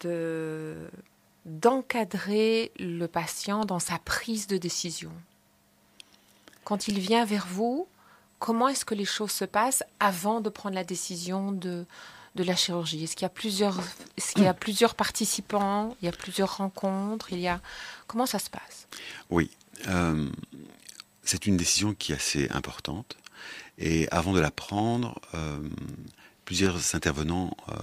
de 0.00 0.76
d'encadrer 1.46 2.70
le 2.78 3.06
patient 3.06 3.64
dans 3.64 3.78
sa 3.78 3.98
prise 3.98 4.46
de 4.46 4.58
décision. 4.58 5.10
Quand 6.64 6.86
il 6.86 6.98
vient 7.00 7.24
vers 7.24 7.46
vous, 7.46 7.88
comment 8.38 8.68
est-ce 8.68 8.84
que 8.84 8.94
les 8.94 9.06
choses 9.06 9.30
se 9.30 9.46
passent 9.46 9.82
avant 10.00 10.40
de 10.40 10.50
prendre 10.50 10.74
la 10.74 10.84
décision 10.84 11.50
de, 11.50 11.86
de 12.34 12.44
la 12.44 12.54
chirurgie? 12.54 13.04
Est-ce 13.04 13.16
qu'il 13.16 13.24
y 13.24 13.26
a 13.26 13.30
plusieurs, 13.30 13.80
est-ce 14.16 14.34
qu'il 14.34 14.44
y 14.44 14.48
a 14.48 14.54
plusieurs 14.66 14.94
participants? 14.94 15.96
Il 16.02 16.06
y 16.06 16.08
a 16.08 16.12
plusieurs 16.12 16.58
rencontres? 16.58 17.32
Il 17.32 17.40
y 17.40 17.48
a 17.48 17.60
comment 18.06 18.26
ça 18.26 18.38
se 18.38 18.50
passe? 18.50 18.86
Oui, 19.30 19.50
euh, 19.88 20.28
c'est 21.22 21.46
une 21.46 21.56
décision 21.56 21.94
qui 21.94 22.12
est 22.12 22.16
assez 22.16 22.50
importante. 22.50 23.16
Et 23.78 24.08
avant 24.10 24.34
de 24.34 24.40
la 24.40 24.50
prendre, 24.50 25.18
euh, 25.34 25.58
plusieurs 26.44 26.94
intervenants 26.94 27.56
euh, 27.68 27.74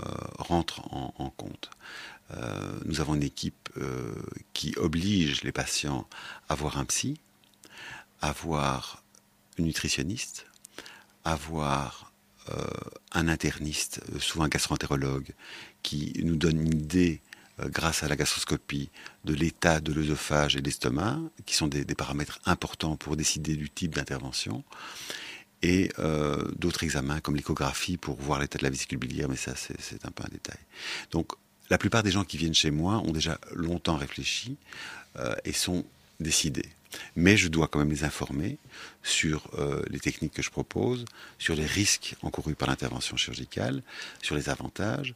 rentrent 0.48 0.82
en, 0.94 1.30
compte. 1.30 1.70
Euh, 2.32 2.80
nous 2.86 3.00
avons 3.00 3.16
une 3.16 3.24
équipe 3.24 3.70
euh, 3.78 4.14
qui 4.54 4.74
oblige 4.78 5.44
les 5.44 5.52
patients 5.52 6.08
à 6.50 6.56
voir 6.56 6.78
un 6.78 6.86
psy, 6.86 7.20
à 8.22 8.32
voir 8.32 9.04
une 9.58 9.66
nutritionniste, 9.66 10.46
à 11.24 11.36
voir 11.36 12.12
un 13.12 13.28
interniste, 13.28 14.00
souvent 14.20 14.46
un 14.46 14.48
gastroentérologue, 14.48 15.34
qui 15.84 16.14
nous 16.24 16.38
donne 16.38 16.62
une 16.62 16.80
idée 16.80 17.22
grâce 17.60 18.04
à 18.04 18.08
la 18.08 18.16
gastroscopie, 18.16 18.90
de 19.26 19.34
l'état 19.34 19.80
de 19.80 19.92
l'œsophage 19.92 20.56
et 20.56 20.62
de 20.62 20.66
l'estomac, 20.66 21.20
qui 21.46 21.56
sont 21.56 21.68
des, 21.68 21.84
paramètres 21.86 22.40
importants 22.46 22.96
pour 22.96 23.18
décider 23.18 23.56
du 23.58 23.70
type 23.70 23.96
d'intervention, 23.96 24.64
et 25.68 25.92
d'autres 26.56 26.84
examens 26.84 27.20
comme 27.20 27.36
l'échographie 27.36 27.98
pour 27.98 28.16
voir 28.16 28.40
l'état 28.40 28.58
de 28.58 28.64
la 28.64 28.70
vésicule 28.70 29.00
biliaire, 29.00 29.30
mais 29.30 29.36
ça 29.36 29.54
c'est 29.56 30.06
un 30.06 30.12
peu 30.12 30.24
un 30.24 30.30
détail. 30.32 30.60
Donc 31.12 31.34
la 31.70 31.78
plupart 31.78 32.04
des 32.04 32.12
gens 32.12 32.24
qui 32.24 32.38
viennent 32.38 32.54
chez 32.54 32.72
moi 32.72 32.98
ont 33.06 33.12
déjà 33.12 33.40
longtemps 33.54 33.98
réfléchi 33.98 34.58
et 35.44 35.54
sont 35.54 35.84
décidés. 36.20 36.70
Mais 37.16 37.38
je 37.38 37.48
dois 37.48 37.68
quand 37.68 37.80
même 37.80 37.90
les 37.90 38.04
informer 38.04 38.58
sur 39.04 39.50
euh, 39.58 39.82
les 39.90 40.00
techniques 40.00 40.34
que 40.34 40.42
je 40.42 40.50
propose, 40.50 41.06
sur 41.38 41.56
les 41.56 41.66
risques 41.66 42.16
encourus 42.22 42.56
par 42.56 42.70
l'intervention 42.70 43.18
chirurgicale, 43.18 43.82
sur 44.22 44.36
les 44.36 44.50
avantages. 44.50 45.14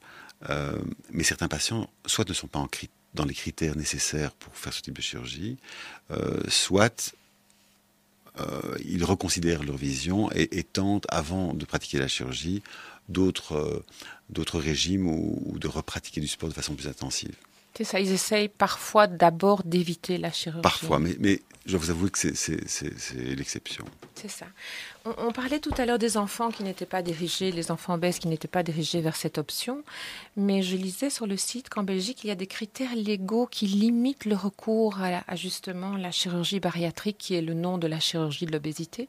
Euh, 0.50 0.78
mais 1.12 1.24
certains 1.24 1.48
patients, 1.48 1.90
soit 2.06 2.28
ne 2.28 2.34
sont 2.34 2.48
pas 2.48 2.66
dans 3.14 3.26
les 3.26 3.34
critères 3.34 3.76
nécessaires 3.76 4.32
pour 4.32 4.56
faire 4.56 4.74
ce 4.74 4.82
type 4.82 4.96
de 4.96 5.02
chirurgie, 5.02 5.58
euh, 6.12 6.42
soit 6.48 7.14
ils 8.86 9.04
reconsidèrent 9.04 9.64
leur 9.64 9.78
vision 9.78 10.30
et, 10.32 10.64
tentent, 10.64 11.06
avant 11.10 11.54
de 11.54 11.66
pratiquer 11.66 11.98
la 11.98 12.08
chirurgie, 12.08 12.64
d'autres 13.10 13.84
régimes 14.54 15.08
ou, 15.08 15.42
ou 15.46 15.60
de 15.60 15.68
repratiquer 15.68 16.22
du 16.22 16.28
sport 16.28 16.50
de 16.50 16.54
façon 16.54 16.76
plus 16.76 16.88
intensive. 16.88 17.36
C'est 17.74 17.84
ça, 17.84 18.00
ils 18.00 18.12
essayent 18.12 18.50
parfois 18.50 19.08
d'abord 19.08 19.64
d'éviter 19.64 20.18
la 20.18 20.32
chirurgie. 20.32 20.62
Parfois, 20.62 21.00
mais, 21.00 21.16
mais 21.20 21.42
je 21.66 21.78
vous 21.78 21.92
avouer 21.92 22.10
que 22.10 22.18
c'est 22.18 23.16
l'exception. 23.16 23.86
C'est 24.16 24.30
ça. 24.30 24.48
On, 25.06 25.32
parlait 25.32 25.60
tout 25.60 25.74
à 25.78 25.86
l'heure 25.86 26.00
des 26.00 26.18
enfants 26.18 26.50
qui 26.52 26.64
n'étaient 26.64 26.86
pas 26.86 27.02
dirigés, 27.02 27.52
les 27.52 27.72
enfants 27.72 27.94
obèses 27.94 28.20
qui 28.20 28.28
n'étaient 28.28 28.48
pas 28.48 28.64
dirigés 28.64 29.00
vers 29.00 29.16
cette 29.16 29.38
option, 29.38 29.84
mais 30.36 30.64
je 30.64 30.76
lisais 30.76 31.10
sur 31.10 31.28
le 31.28 31.38
site 31.38 31.70
qu'en 31.70 31.84
Belgique, 31.84 32.24
il 32.24 32.28
y 32.28 32.32
a 32.32 32.36
des 32.36 32.48
critères 32.48 32.96
légaux 32.96 33.48
qui 33.48 33.68
limitent 33.68 34.26
le 34.26 34.36
recours 34.36 34.98
à, 35.02 35.36
justement 35.36 35.98
la 35.98 36.12
chirurgie 36.12 36.60
bariatrique, 36.60 37.18
qui 37.20 37.36
est 37.36 37.42
le 37.42 37.54
nom 37.54 37.78
de 37.78 37.88
la 37.88 38.00
chirurgie 38.00 38.46
de 38.46 38.52
l'obésité. 38.52 39.08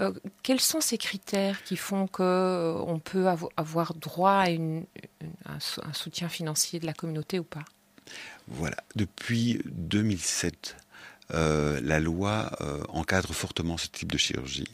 Euh, 0.00 0.12
quels 0.42 0.60
sont 0.60 0.80
ces 0.80 0.98
critères 0.98 1.62
qui 1.64 1.76
font 1.76 2.06
qu'on 2.06 2.22
euh, 2.24 2.98
peut 3.04 3.26
avoir 3.56 3.94
droit 3.94 4.44
à 4.44 4.48
un 4.48 5.92
soutien 5.92 6.28
financier 6.28 6.80
de 6.80 6.86
la 6.86 6.94
communauté 6.94 7.38
ou 7.38 7.44
pas? 7.44 7.64
Voilà, 8.54 8.76
depuis 8.96 9.60
2007, 9.66 10.76
euh, 11.32 11.80
la 11.82 12.00
loi 12.00 12.52
euh, 12.60 12.82
encadre 12.88 13.32
fortement 13.34 13.78
ce 13.78 13.88
type 13.88 14.12
de 14.12 14.18
chirurgie. 14.18 14.68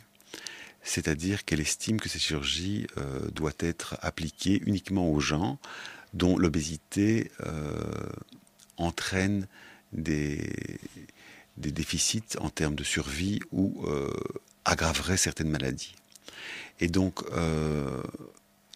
C'est-à-dire 0.83 1.45
qu'elle 1.45 1.61
estime 1.61 2.01
que 2.01 2.09
cette 2.09 2.23
chirurgie 2.23 2.87
euh, 2.97 3.31
doit 3.31 3.53
être 3.61 3.97
appliquée 4.01 4.61
uniquement 4.67 5.09
aux 5.11 5.21
gens 5.21 5.59
dont 6.15 6.39
l'obésité 6.39 7.31
entraîne 8.79 9.47
des, 9.93 10.51
des, 11.59 11.71
déficits 11.71 12.39
en 12.41 12.49
termes 12.49 12.75
de 12.75 12.83
survie 12.83 13.41
ou 13.53 13.87
aggraverait 14.65 15.19
certaines 15.19 15.51
maladies. 15.51 15.95
Et 16.81 16.89
donc, 16.89 17.21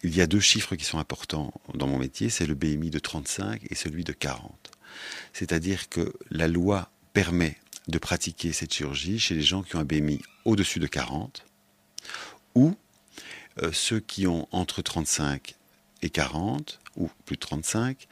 il 0.02 0.14
y 0.14 0.20
a 0.20 0.26
deux 0.26 0.40
chiffres 0.40 0.76
qui 0.76 0.84
sont 0.84 0.98
importants 0.98 1.54
dans 1.72 1.86
mon 1.86 1.98
métier, 1.98 2.28
c'est 2.28 2.44
le 2.44 2.54
BMI 2.54 2.90
de 2.90 2.98
35 2.98 3.62
et 3.70 3.74
celui 3.74 4.04
de 4.04 4.12
40. 4.12 4.71
C'est-à-dire 5.32 5.88
que 5.88 6.12
la 6.30 6.48
loi 6.48 6.90
permet 7.12 7.58
de 7.88 7.98
pratiquer 7.98 8.52
cette 8.52 8.72
chirurgie 8.72 9.18
chez 9.18 9.34
les 9.34 9.42
gens 9.42 9.62
qui 9.62 9.76
ont 9.76 9.80
un 9.80 9.84
BMI 9.84 10.20
au-dessus 10.44 10.78
de 10.78 10.86
40 10.86 11.44
ou 12.54 12.74
euh, 13.62 13.70
ceux 13.72 14.00
qui 14.00 14.26
ont 14.26 14.48
entre 14.52 14.82
35 14.82 15.54
et 16.02 16.10
40 16.10 16.80
ou 16.96 17.10
plus 17.24 17.36
de 17.36 17.40
35 17.40 18.08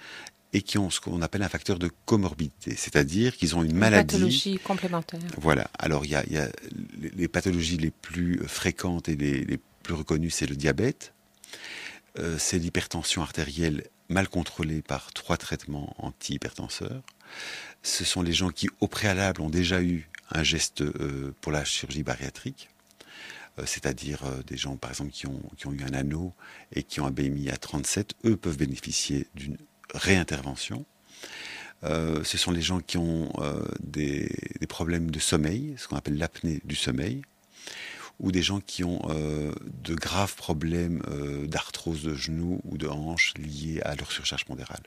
et 0.53 0.62
qui 0.62 0.79
ont 0.79 0.90
ce 0.90 1.01
qu'on 1.01 1.23
appelle 1.23 1.43
un 1.43 1.49
facteur 1.49 1.79
de 1.79 1.90
comorbidité, 2.07 2.75
c'est-à-dire 2.77 3.37
qu'ils 3.37 3.55
ont 3.55 3.62
une, 3.62 3.77
maladie. 3.77 4.14
Pathologie 4.14 4.59
complémentaire. 4.59 5.21
Voilà. 5.38 5.71
Alors 5.79 6.05
il 6.05 6.11
y 6.11 6.16
a, 6.16 6.25
les 6.99 7.29
pathologies 7.29 7.77
les 7.77 7.93
plus 7.93 8.40
fréquentes 8.47 9.09
et 9.09 9.14
les, 9.16 9.61
plus 9.83 9.95
reconnues, 9.95 10.31
c'est 10.31 10.47
le 10.47 10.57
diabète, 10.57 11.14
euh, 12.19 12.37
c'est 12.38 12.59
l'hypertension 12.59 13.23
artérielle 13.23 13.85
mal 14.11 14.29
contrôlée 14.29 14.83
par 14.83 15.12
trois 15.12 15.37
traitements 15.37 15.94
antihypertenseurs. 15.99 17.03
Ce 17.83 18.05
sont 18.05 18.23
les 18.23 18.33
gens 18.33 18.51
qui, 18.51 18.68
au 18.81 18.88
préalable, 18.88 19.40
ont 19.40 19.51
déjà 19.51 19.81
eu 19.81 20.11
un 20.33 20.42
geste 20.42 20.83
euh, 20.83 21.35
pour 21.40 21.53
la 21.53 21.64
chirurgie 21.64 22.03
bariatrique, 22.03 22.68
euh, 23.59 23.62
c'est-à-dire 23.66 24.25
euh, 24.25 24.42
des 24.46 24.57
gens, 24.57 24.77
par 24.77 24.90
exemple, 24.90 25.12
qui 25.12 25.27
ont, 25.27 25.42
eu 25.70 25.83
un 25.83 25.94
anneau 25.94 26.35
et 26.75 26.83
qui 26.83 27.01
ont 27.01 27.07
un 27.07 27.11
BMI 27.11 27.51
à 27.51 27.57
37, 27.57 28.14
eux 28.27 28.37
peuvent 28.37 28.59
bénéficier 28.59 29.29
d'une 29.35 29.57
réintervention. 29.94 30.85
ce 31.83 32.37
sont 32.37 32.53
les 32.53 32.62
gens 32.62 32.81
qui 32.81 32.99
ont 32.99 33.33
des, 33.81 34.29
problèmes 34.68 35.11
de 35.11 35.18
sommeil, 35.18 35.75
ce 35.79 35.88
qu'on 35.88 35.96
appelle 35.96 36.18
l'apnée 36.18 36.61
du 36.64 36.77
sommeil, 36.77 37.23
ou 38.20 38.33
des 38.33 38.42
gens 38.42 38.61
qui 38.61 38.85
ont 38.85 39.00
de 39.09 39.94
graves 39.94 40.37
problèmes 40.37 41.02
d'arthrose 41.46 42.02
de 42.02 42.14
genoux 42.14 42.61
ou 42.64 42.78
de 42.78 42.87
hanches 42.87 43.35
liés 43.38 43.80
à 43.85 43.94
leur 43.96 44.12
surcharge 44.12 44.44
pondérale. 44.44 44.83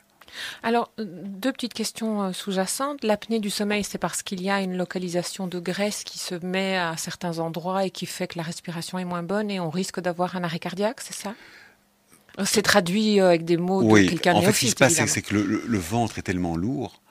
Alors, 0.62 0.92
deux 0.98 1.52
petites 1.52 1.74
questions 1.74 2.24
euh, 2.24 2.34
sous-jacentes. 2.34 3.04
L'apnée 3.04 3.40
du 3.40 3.50
sommeil, 3.50 3.84
c'est 3.84 3.98
parce 3.98 4.24
qu'il 4.24 4.42
y 4.42 4.50
a 4.50 4.62
une 4.62 4.78
localisation 4.78 5.48
de 5.48 5.60
graisse 5.60 6.04
qui 6.04 6.20
se 6.20 6.36
met 6.36 6.78
à 6.78 6.96
certains 6.98 7.40
endroits 7.40 7.86
et 7.86 7.92
qui 7.92 8.06
fait 8.06 8.28
que 8.28 8.38
la 8.38 8.44
respiration 8.44 8.98
est 9.00 9.06
moins 9.06 9.24
bonne 9.24 9.52
et 9.52 9.60
on 9.60 9.70
risque 9.70 10.00
d'avoir 10.00 10.36
un 10.36 10.44
arrêt 10.44 10.60
cardiaque, 10.60 11.02
c'est 11.02 11.16
ça? 11.16 11.34
C'est 12.46 12.64
traduit 12.64 13.20
euh, 13.20 13.28
avec 13.28 13.46
des 13.46 13.58
mots 13.58 13.84
de 13.84 14.08
quelqu'un 14.08 14.34
en 14.34 14.42
fait, 14.42 14.54
ce 14.54 14.60
qui 14.60 14.70
se 14.70 14.76
passe, 14.76 15.06
c'est 15.06 15.22
que 15.22 15.36
le, 15.36 15.78
ventre 15.78 16.18
est 16.18 16.24
tellement 16.24 16.56
lourd 16.56 17.03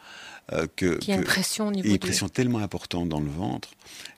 euh, 0.52 0.66
que... 0.76 0.98
Il 1.02 1.08
y 1.08 1.12
a 1.12 1.16
une 1.16 1.24
pression 1.24 1.68
au 1.68 1.70
niveau 1.70 1.88
Une 1.88 1.98
pression 1.98 2.28
tellement 2.28 2.58
importante 2.58 3.08
dans 3.08 3.20
le 3.20 3.30
ventre 3.30 3.70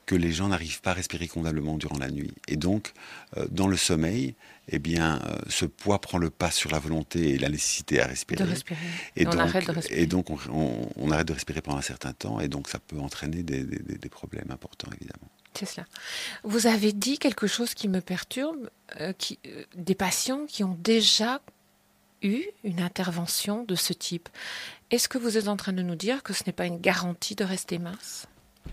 que 0.06 0.14
les 0.14 0.32
gens 0.32 0.48
n'arrivent 0.48 0.82
pas 0.82 0.90
à 0.90 0.94
respirer 0.94 1.28
convenablement 1.28 1.78
durant 1.78 1.98
la 1.98 2.10
nuit. 2.10 2.34
Et 2.46 2.56
donc, 2.56 2.92
dans 3.50 3.66
le 3.66 3.76
sommeil, 3.76 4.34
eh 4.68 4.78
bien, 4.78 5.20
euh, 5.26 5.38
ce 5.48 5.66
poids 5.66 6.00
prend 6.00 6.18
le 6.18 6.30
pas 6.30 6.50
sur 6.50 6.70
la 6.70 6.78
volonté 6.78 7.30
et 7.30 7.38
la 7.38 7.48
nécessité 7.48 8.00
à 8.00 8.06
respirer. 8.06 8.44
Et, 9.16 9.24
donc, 9.24 9.34
on 9.34 9.38
arrête 9.38 9.66
de 9.66 9.72
respirer. 9.72 10.00
Et 10.00 10.06
donc, 10.06 10.30
on, 10.30 11.10
arrête 11.10 11.28
de 11.28 11.32
respirer 11.32 11.60
pendant 11.60 11.78
un 11.78 11.82
certain 11.82 12.12
temps, 12.12 12.40
et 12.40 12.48
donc 12.48 12.68
ça 12.68 12.78
peut 12.78 12.98
entraîner 12.98 13.42
des, 13.42 14.08
problèmes 14.08 14.50
importants, 14.50 14.90
évidemment. 14.94 15.28
C'est 15.54 15.66
cela. 15.66 15.86
Vous 16.42 16.66
avez 16.66 16.92
dit 16.92 17.18
quelque 17.18 17.46
chose 17.46 17.74
qui 17.74 17.88
me 17.88 18.00
perturbe, 18.00 18.70
euh, 19.00 19.12
qui, 19.12 19.38
euh, 19.46 19.64
des 19.76 19.94
patients 19.94 20.46
qui 20.46 20.64
ont 20.64 20.76
déjà 20.80 21.40
une 22.24 22.80
intervention 22.80 23.64
de 23.64 23.74
ce 23.74 23.92
type. 23.92 24.28
Est-ce 24.90 25.08
que 25.08 25.18
vous 25.18 25.36
êtes 25.36 25.48
en 25.48 25.56
train 25.56 25.72
de 25.72 25.82
nous 25.82 25.96
dire 25.96 26.22
que 26.22 26.32
ce 26.32 26.44
n'est 26.46 26.52
pas 26.52 26.66
une 26.66 26.80
garantie 26.80 27.34
de 27.34 27.44
rester 27.44 27.78
mince? 27.78 28.26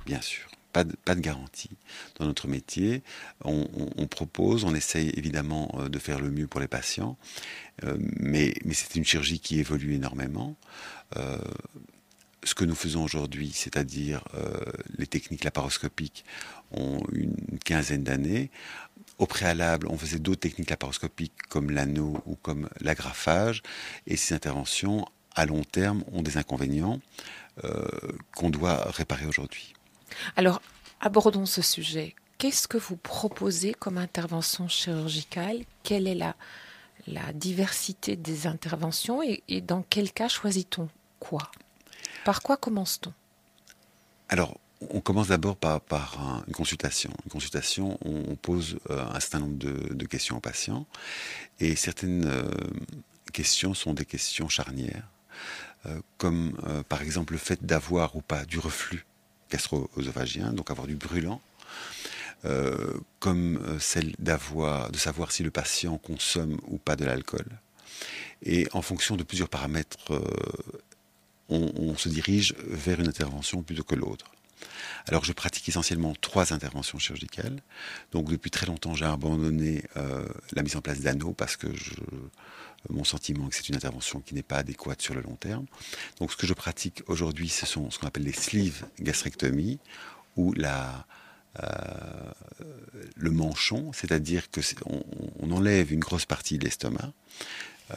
Bien 0.05 0.21
sûr 0.21 0.47
pas 0.71 0.83
de, 0.83 1.21
garantie 1.21 1.69
dans 2.17 2.25
notre 2.25 2.47
métier. 2.47 3.03
On, 3.43 4.07
propose, 4.07 4.63
on 4.63 4.73
essaye 4.73 5.11
évidemment 5.15 5.71
euh, 5.77 5.89
de 5.89 5.99
faire 5.99 6.19
le 6.19 6.31
mieux 6.31 6.47
pour 6.47 6.59
les 6.59 6.67
patients, 6.67 7.17
euh, 7.83 7.97
mais, 7.99 8.53
mais 8.65 8.73
c'est 8.73 8.95
une 8.95 9.05
chirurgie 9.05 9.39
qui 9.39 9.59
évolue 9.59 9.93
énormément. 9.93 10.55
Euh, 11.17 11.37
ce 12.43 12.55
que 12.55 12.65
nous 12.65 12.75
faisons 12.75 13.03
aujourd'hui, 13.03 13.51
c'est-à-dire 13.53 14.23
les 14.97 15.05
techniques 15.05 15.43
laparoscopiques, 15.43 16.25
ont 16.71 17.03
une 17.11 17.59
quinzaine 17.63 18.03
d'années. 18.03 18.49
Au 19.21 19.27
préalable, 19.27 19.85
on 19.87 19.99
faisait 19.99 20.17
d'autres 20.17 20.39
techniques 20.39 20.71
laparoscopiques 20.71 21.43
comme 21.47 21.69
l'anneau 21.69 22.23
ou 22.25 22.35
comme 22.35 22.67
l'agrafage, 22.79 23.61
et 24.07 24.17
ces 24.17 24.33
interventions, 24.33 25.05
à 25.35 25.45
long 25.45 25.63
terme, 25.63 26.03
ont 26.11 26.23
des 26.23 26.37
inconvénients 26.37 26.99
qu'on 28.35 28.49
doit 28.49 28.89
réparer 28.89 29.27
aujourd'hui. 29.27 29.73
Alors, 30.37 30.59
abordons 31.01 31.45
ce 31.45 31.61
sujet. 31.61 32.15
Qu'est-ce 32.39 32.67
que 32.67 32.79
vous 32.79 32.95
proposez 32.95 33.75
comme 33.75 33.99
intervention 33.99 34.67
chirurgicale? 34.67 35.59
Quelle 35.83 36.07
est 36.07 36.15
la, 36.15 36.35
diversité 37.33 38.15
des 38.15 38.47
interventions 38.47 39.21
et, 39.21 39.61
dans 39.61 39.83
quel 39.87 40.11
cas 40.11 40.29
choisit-on 40.29 40.89
quoi? 41.19 41.51
Par 42.25 42.41
quoi 42.41 42.57
commence-t-on? 42.57 43.13
Alors, 44.29 44.57
on 44.89 44.99
commence 44.99 45.27
d'abord 45.27 45.55
par, 45.57 46.43
une 46.47 46.53
consultation. 46.53 47.11
Une 47.25 47.31
consultation, 47.31 47.97
on, 48.03 48.35
pose 48.35 48.79
euh, 48.89 49.05
un 49.05 49.19
certain 49.19 49.39
nombre 49.39 49.57
de, 49.57 50.05
questions 50.05 50.37
aux 50.37 50.41
patients 50.41 50.85
et 51.59 51.75
certaines 51.75 52.25
euh, 52.25 52.51
questions 53.31 53.73
sont 53.73 53.93
des 53.93 54.05
questions 54.05 54.49
charnières, 54.49 55.07
euh, 55.85 55.99
comme 56.17 56.53
par 56.89 57.01
exemple 57.01 57.33
le 57.33 57.39
fait 57.39 57.63
d'avoir 57.63 58.15
ou 58.15 58.21
pas 58.21 58.45
du 58.45 58.59
reflux 58.59 59.05
gastro-œsophagien, 59.51 60.53
donc 60.53 60.71
avoir 60.71 60.87
du 60.87 60.95
brûlant, 60.95 61.41
comme 63.19 63.77
celle 63.79 64.15
d'avoir, 64.17 64.91
de 64.91 64.97
savoir 64.97 65.31
si 65.31 65.43
le 65.43 65.51
patient 65.51 65.97
consomme 65.97 66.57
ou 66.67 66.77
pas 66.77 66.95
de 66.95 67.05
l'alcool. 67.05 67.45
Et 68.43 68.67
en 68.71 68.81
fonction 68.81 69.15
de 69.15 69.23
plusieurs 69.23 69.49
paramètres, 69.49 69.97
on, 71.49 71.95
se 71.97 72.09
dirige 72.09 72.55
vers 72.65 72.99
une 72.99 73.09
intervention 73.09 73.61
plutôt 73.61 73.83
que 73.83 73.95
l'autre. 73.95 74.31
Alors 75.07 75.25
je 75.25 75.33
pratique 75.33 75.67
essentiellement 75.67 76.13
trois 76.19 76.53
interventions 76.53 76.99
chirurgicales. 76.99 77.61
Donc 78.11 78.29
depuis 78.29 78.51
très 78.51 78.65
longtemps 78.65 78.93
j'ai 78.95 79.05
abandonné 79.05 79.83
euh, 79.97 80.27
la 80.53 80.63
mise 80.63 80.75
en 80.75 80.81
place 80.81 81.01
d'anneaux 81.01 81.33
parce 81.33 81.57
que 81.57 81.67
mon 82.89 83.03
sentiment 83.03 83.47
que 83.47 83.55
c'est 83.55 83.69
une 83.69 83.75
intervention 83.75 84.21
qui 84.21 84.33
n'est 84.33 84.43
pas 84.43 84.57
adéquate 84.57 85.01
sur 85.01 85.13
le 85.13 85.21
long 85.21 85.35
terme. 85.35 85.65
Donc 86.19 86.31
ce 86.31 86.37
que 86.37 86.47
je 86.47 86.53
pratique 86.53 87.03
aujourd'hui 87.07 87.49
ce 87.49 87.65
sont 87.65 87.89
ce 87.89 87.99
qu'on 87.99 88.07
appelle 88.07 88.23
les 88.23 88.33
sleeve 88.33 88.85
gastrectomies 88.99 89.79
ou 90.37 90.53
la, 90.53 91.05
euh, 91.61 92.31
le 93.15 93.31
manchon, 93.31 93.91
c'est-à-dire 93.93 94.49
que 94.49 94.61
on, 94.85 95.51
enlève 95.51 95.91
une 95.91 95.99
grosse 95.99 96.25
partie 96.25 96.57
de 96.57 96.63
l'estomac 96.63 97.11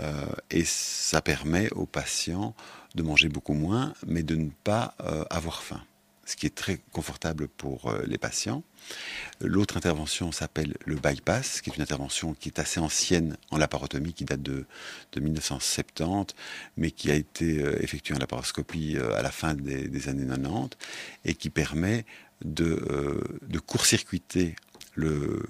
euh, 0.00 0.27
et 0.50 0.64
ça 0.64 1.22
permet 1.22 1.70
aux 1.70 1.87
patients 1.87 2.57
de 2.96 3.03
manger 3.03 3.29
beaucoup 3.29 3.55
moins, 3.55 3.94
mais 4.07 4.22
de 4.22 4.35
ne 4.35 4.50
pas 4.64 4.96
avoir 5.31 5.62
faim, 5.62 5.83
ce 6.26 6.37
qui 6.37 6.46
est 6.46 6.54
très 6.54 6.80
confortable 6.92 7.48
pour 7.48 7.92
les 8.06 8.18
patients. 8.18 8.62
L'autre 9.40 9.76
intervention 9.76 10.32
s'appelle 10.32 10.74
le 10.84 10.96
bypass, 10.96 11.60
qui 11.60 11.70
est 11.70 11.76
une 11.76 11.82
intervention 11.82 12.34
qui 12.34 12.48
est 12.48 12.58
assez 12.58 12.80
ancienne 12.80 13.37
en 13.50 13.56
laparotomie, 13.56 14.12
qui 14.12 14.24
date 14.24 14.42
de, 14.42 14.66
1970, 15.16 16.34
mais 16.76 16.90
qui 16.90 17.10
a 17.10 17.14
été 17.14 17.60
effectuée 17.82 18.14
en 18.14 18.18
laparoscopie 18.18 18.98
à 19.16 19.22
la 19.22 19.30
fin 19.30 19.54
des, 19.54 19.88
des 19.88 20.08
années 20.08 20.26
90 20.26 20.76
et 21.24 21.34
qui 21.34 21.50
permet 21.50 22.04
de, 22.44 23.38
de 23.42 23.58
court-circuiter 23.58 24.54
le, 24.94 25.42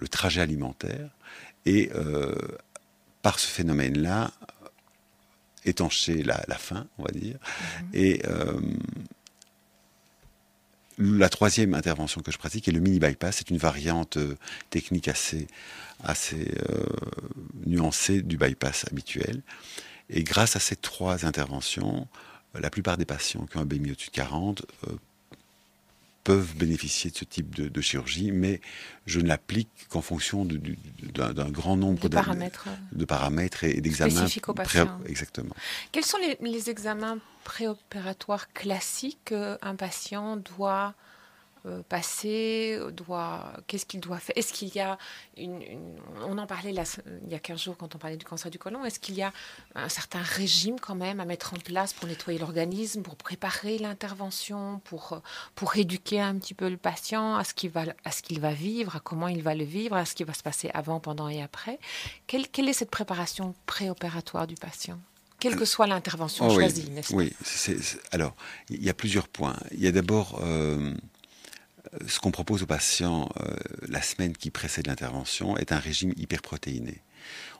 le, 0.00 0.08
trajet 0.08 0.40
alimentaire 0.40 1.10
et 1.64 1.90
euh, 1.94 2.34
par 3.22 3.38
ce 3.38 3.48
phénomène-là, 3.48 4.30
étancher 5.64 6.22
la, 6.22 6.44
la, 6.46 6.56
faim, 6.56 6.86
on 6.98 7.04
va 7.04 7.10
dire. 7.10 7.38
Mhm. 7.82 7.90
Et 7.94 8.22
euh, 8.26 8.60
la 10.98 11.28
troisième 11.28 11.74
intervention 11.74 12.20
que 12.20 12.30
je 12.30 12.38
pratique 12.38 12.68
est 12.68 12.72
le 12.72 12.80
mini 12.80 12.98
bypass. 12.98 13.36
C'est 13.36 13.50
une 13.50 13.58
variante 13.58 14.16
euh, 14.16 14.36
technique 14.70 15.08
assez, 15.08 15.46
assez 16.02 16.52
nuancée 17.66 18.22
du 18.22 18.36
bypass 18.36 18.86
habituel. 18.90 19.42
Et 20.08 20.22
grâce 20.22 20.56
à 20.56 20.60
ces 20.60 20.76
trois 20.76 21.26
interventions, 21.26 22.06
la 22.54 22.70
plupart 22.70 22.96
des 22.96 23.04
patients 23.04 23.46
qui 23.46 23.56
ont 23.56 23.60
un 23.60 23.66
BMI 23.66 23.92
au-dessus 23.92 24.10
de 24.10 24.14
40 24.14 24.64
peuvent 26.26 26.56
bénéficier 26.56 27.12
de 27.12 27.16
ce 27.16 27.24
type 27.24 27.54
de, 27.54 27.80
chirurgie, 27.80 28.32
mais 28.32 28.60
je 29.06 29.20
ne 29.20 29.28
l'applique 29.28 29.86
qu'en 29.88 30.00
fonction 30.00 30.44
d'un 30.44 31.50
grand 31.50 31.76
nombre 31.76 32.00
de 32.00 32.08
paramètres, 32.08 32.66
de 32.90 33.04
paramètres 33.04 33.62
et, 33.62 33.80
d'examens. 33.80 34.26
Exactement. 35.06 35.54
Quels 35.92 36.04
sont 36.04 36.18
les, 36.18 36.36
les 36.40 36.68
examens 36.68 37.18
préopératoires 37.44 38.52
classiques 38.52 39.20
qu'un 39.26 39.76
patient 39.76 40.36
doit 40.36 40.94
euh, 40.96 41.15
passer 41.88 42.78
doit, 42.92 43.52
Qu'est-ce 43.66 43.86
qu'il 43.86 44.00
doit 44.00 44.18
faire? 44.18 44.36
Est-ce 44.36 44.52
qu'il 44.52 44.74
y 44.74 44.80
a 44.80 44.98
une, 45.36 45.62
On 46.22 46.38
en 46.38 46.46
parlait 46.46 46.72
là, 46.72 46.84
il 47.24 47.32
y 47.32 47.34
a 47.34 47.38
15 47.38 47.62
jours 47.62 47.76
quand 47.76 47.94
on 47.94 47.98
parlait 47.98 48.16
du 48.16 48.24
cancer 48.24 48.50
du 48.50 48.58
côlon. 48.58 48.84
Est-ce 48.84 49.00
qu'il 49.00 49.14
y 49.14 49.22
a 49.22 49.32
un 49.74 49.88
certain 49.88 50.20
régime 50.20 50.78
quand 50.80 50.94
même 50.94 51.20
à 51.20 51.24
mettre 51.24 51.54
en 51.54 51.58
place 51.58 51.92
pour 51.92 52.08
nettoyer 52.08 52.38
l'organisme, 52.38 53.02
pour 53.02 53.16
préparer 53.16 53.78
l'intervention, 53.78 54.80
pour, 54.84 55.20
pour 55.54 55.76
éduquer 55.76 56.20
un 56.20 56.36
petit 56.38 56.54
peu 56.54 56.68
le 56.68 56.76
patient 56.76 57.36
à 57.36 57.44
ce 57.44 57.54
qu'il 57.54 57.70
va, 57.70 57.84
à 58.04 58.10
ce 58.12 58.22
qu'il 58.22 58.40
va 58.40 58.52
vivre, 58.52 58.96
à 58.96 59.00
comment 59.00 59.28
il 59.28 59.42
va 59.42 59.54
le 59.54 59.64
vivre, 59.64 59.96
à 59.96 60.04
ce 60.04 60.14
qui 60.14 60.24
va 60.24 60.34
se 60.34 60.42
passer 60.42 60.70
avant, 60.74 61.00
pendant 61.00 61.28
et 61.28 61.42
après? 61.42 61.78
Quelle, 62.26 62.48
quelle 62.48 62.68
est 62.68 62.72
cette 62.72 62.90
préparation 62.90 63.54
préopératoire 63.66 64.46
du 64.46 64.54
patient? 64.54 64.98
Quelle 65.38 65.56
que 65.56 65.66
soit 65.66 65.86
l'intervention 65.86 66.48
oh 66.48 66.54
choisie, 66.54 66.90
n'est-ce 66.90 67.12
pas? 67.12 67.18
Oui, 67.18 67.32
alors, 68.10 68.34
il 68.70 68.82
y 68.82 68.88
a 68.88 68.94
plusieurs 68.94 69.28
points. 69.28 69.56
Il 69.72 69.80
y 69.80 69.86
a 69.86 69.92
d'abord 69.92 70.40
euh, 70.42 70.94
ce 72.06 72.20
qu'on 72.20 72.30
propose 72.30 72.62
aux 72.62 72.66
patients 72.66 73.28
euh, 73.40 73.56
la 73.88 74.02
semaine 74.02 74.36
qui 74.36 74.50
précède 74.50 74.86
l'intervention 74.86 75.56
est 75.56 75.72
un 75.72 75.78
régime 75.78 76.12
hyperprotéiné. 76.16 77.02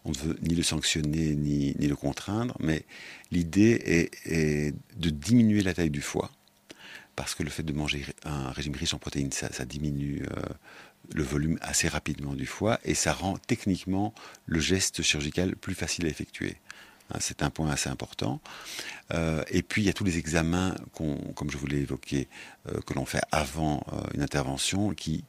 On 0.04 0.10
ne 0.10 0.16
veut 0.16 0.38
ni 0.42 0.54
le 0.54 0.62
sanctionner 0.62 1.34
ni, 1.34 1.74
ni 1.78 1.86
le 1.88 1.96
contraindre, 1.96 2.56
mais 2.60 2.84
l'idée 3.30 4.10
est, 4.24 4.74
de 4.96 5.10
diminuer 5.10 5.62
la 5.62 5.74
taille 5.74 5.90
du 5.90 6.00
foie, 6.00 6.30
parce 7.16 7.34
que 7.34 7.42
le 7.42 7.50
fait 7.50 7.64
de 7.64 7.72
manger 7.72 8.06
un 8.24 8.50
régime 8.50 8.74
riche 8.74 8.94
en 8.94 8.98
protéines, 8.98 9.32
ça, 9.32 9.64
diminue 9.64 10.22
euh, 10.30 10.42
le 11.14 11.22
volume 11.22 11.58
assez 11.60 11.88
rapidement 11.88 12.34
du 12.34 12.46
foie 12.46 12.78
et 12.84 12.94
ça 12.94 13.12
rend 13.12 13.38
techniquement 13.38 14.14
le 14.46 14.60
geste 14.60 15.02
chirurgical 15.02 15.56
plus 15.56 15.74
facile 15.74 16.06
à 16.06 16.08
effectuer. 16.08 16.56
Hein, 17.10 17.18
c'est 17.20 17.42
un 17.42 17.50
point 17.50 17.70
assez 17.70 17.88
important. 17.88 18.40
Euh, 19.12 19.42
et 19.48 19.62
puis, 19.62 19.82
il 19.82 19.86
y 19.86 19.88
a 19.88 19.92
tous 19.92 20.04
les 20.04 20.18
examens, 20.18 20.74
comme 20.92 21.50
je 21.50 21.56
vous 21.56 21.66
l'ai 21.66 21.78
évoqué, 21.78 22.28
euh, 22.68 22.80
que 22.80 22.94
l'on 22.94 23.04
fait 23.04 23.22
avant 23.30 23.84
euh, 23.92 24.00
une 24.14 24.22
intervention, 24.22 24.90
qui, 24.94 25.24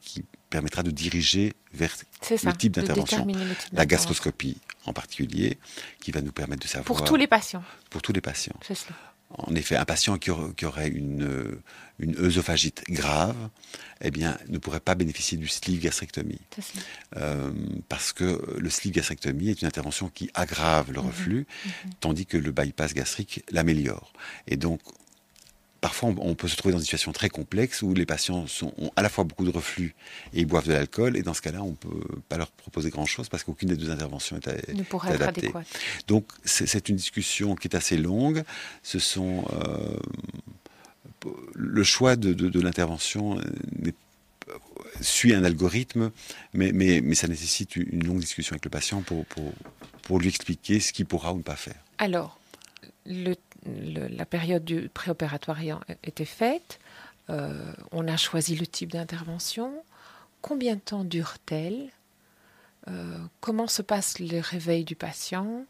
permettra 0.50 0.82
de 0.82 0.90
diriger 0.90 1.52
vers 1.74 1.94
le 2.30 2.52
type 2.56 2.72
d'intervention. 2.72 3.26
La 3.72 3.84
gastroscopie 3.84 4.56
en 4.86 4.94
particulier, 4.94 5.58
qui 6.00 6.10
va 6.10 6.22
nous 6.22 6.32
permettre 6.32 6.62
de 6.62 6.68
savoir... 6.68 6.86
Pour 6.86 7.04
tous 7.04 7.16
les 7.16 7.26
patients. 7.26 7.62
Pour 7.90 8.00
tous 8.00 8.14
les 8.14 8.22
patients. 8.22 8.56
C'est 8.62 8.74
cela. 8.74 8.94
En 9.30 9.54
effet, 9.54 9.76
un 9.76 9.84
patient 9.84 10.16
qui 10.16 10.30
aurait 10.30 10.88
une, 10.88 11.60
une 11.98 12.16
œsophagite 12.18 12.84
grave, 12.88 13.36
eh 14.00 14.10
bien, 14.10 14.38
ne 14.48 14.58
pourrait 14.58 14.80
pas 14.80 14.94
bénéficier 14.94 15.36
du 15.36 15.48
sleeve 15.48 15.80
gastrectomie. 15.80 16.40
Euh, 17.16 17.52
parce 17.88 18.12
que 18.12 18.42
le 18.58 18.70
sleeve 18.70 18.94
gastrectomie 18.94 19.50
est 19.50 19.60
une 19.60 19.68
intervention 19.68 20.08
qui 20.08 20.30
aggrave 20.34 20.92
le 20.92 21.00
mhm. 21.00 21.06
reflux, 21.06 21.46
mhm. 21.64 21.90
tandis 22.00 22.26
que 22.26 22.38
le 22.38 22.52
bypass 22.52 22.94
gastrique 22.94 23.44
l'améliore. 23.50 24.12
Et 24.46 24.56
donc, 24.56 24.80
parfois, 25.80 26.12
on, 26.18 26.34
peut 26.34 26.48
se 26.48 26.56
trouver 26.56 26.72
dans 26.72 26.78
une 26.78 26.84
situation 26.84 27.12
très 27.12 27.28
complexe 27.28 27.82
où 27.82 27.94
les 27.94 28.06
patients 28.06 28.46
ont 28.78 28.90
à 28.96 29.02
la 29.02 29.08
fois 29.08 29.24
beaucoup 29.24 29.44
de 29.44 29.50
reflux 29.50 29.94
et 30.32 30.40
ils 30.40 30.46
boivent 30.46 30.66
de 30.66 30.72
l'alcool. 30.72 31.16
Et 31.16 31.22
dans 31.22 31.34
ce 31.34 31.42
cas-là, 31.42 31.62
on 31.62 31.70
ne 31.70 31.76
peut 31.76 32.20
pas 32.28 32.36
leur 32.36 32.50
proposer 32.50 32.90
grand-chose 32.90 33.28
parce 33.28 33.44
qu'aucune 33.44 33.68
des 33.68 33.76
deux 33.76 33.90
interventions 33.90 34.36
est, 34.36 34.74
ne 34.74 34.82
pourrait 34.82 35.14
être 35.14 35.28
adéquate. 35.28 35.66
Donc, 36.06 36.26
c'est 36.44 36.88
une 36.88 36.96
discussion 36.96 37.54
qui 37.54 37.68
est 37.68 37.76
assez 37.76 37.96
longue. 37.96 38.42
Ce 38.82 38.98
sont 38.98 39.44
euh, 39.52 39.96
le 41.54 41.84
choix 41.84 42.16
de, 42.16 42.60
l'intervention 42.60 43.40
suit 45.00 45.34
un 45.34 45.44
algorithme, 45.44 46.10
mais, 46.54 46.72
mais, 46.72 47.14
ça 47.14 47.28
nécessite 47.28 47.76
une 47.76 48.04
longue 48.04 48.20
discussion 48.20 48.54
avec 48.54 48.64
le 48.64 48.70
patient 48.70 49.02
pour, 49.02 49.24
pour, 50.02 50.18
lui 50.18 50.28
expliquer 50.28 50.80
ce 50.80 50.92
qu'il 50.92 51.06
pourra 51.06 51.32
ou 51.32 51.38
ne 51.38 51.42
pas 51.42 51.56
faire. 51.56 51.76
Alors, 51.98 52.40
la 53.68 54.26
période 54.26 54.64
du 54.64 54.88
préopératoire 54.88 55.60
ayant 55.60 55.80
été 56.02 56.24
faite, 56.24 56.78
euh, 57.30 57.72
on 57.92 58.08
a 58.08 58.16
choisi 58.16 58.56
le 58.56 58.66
type 58.66 58.92
d'intervention. 58.92 59.82
Combien 60.40 60.76
de 60.76 60.80
temps 60.80 61.04
dure-t-elle? 61.04 61.90
Euh, 62.88 63.18
Comment 63.40 63.66
se 63.66 63.82
passe 63.82 64.18
le 64.18 64.40
réveil 64.40 64.84
du 64.84 64.96
patient? 64.96 65.64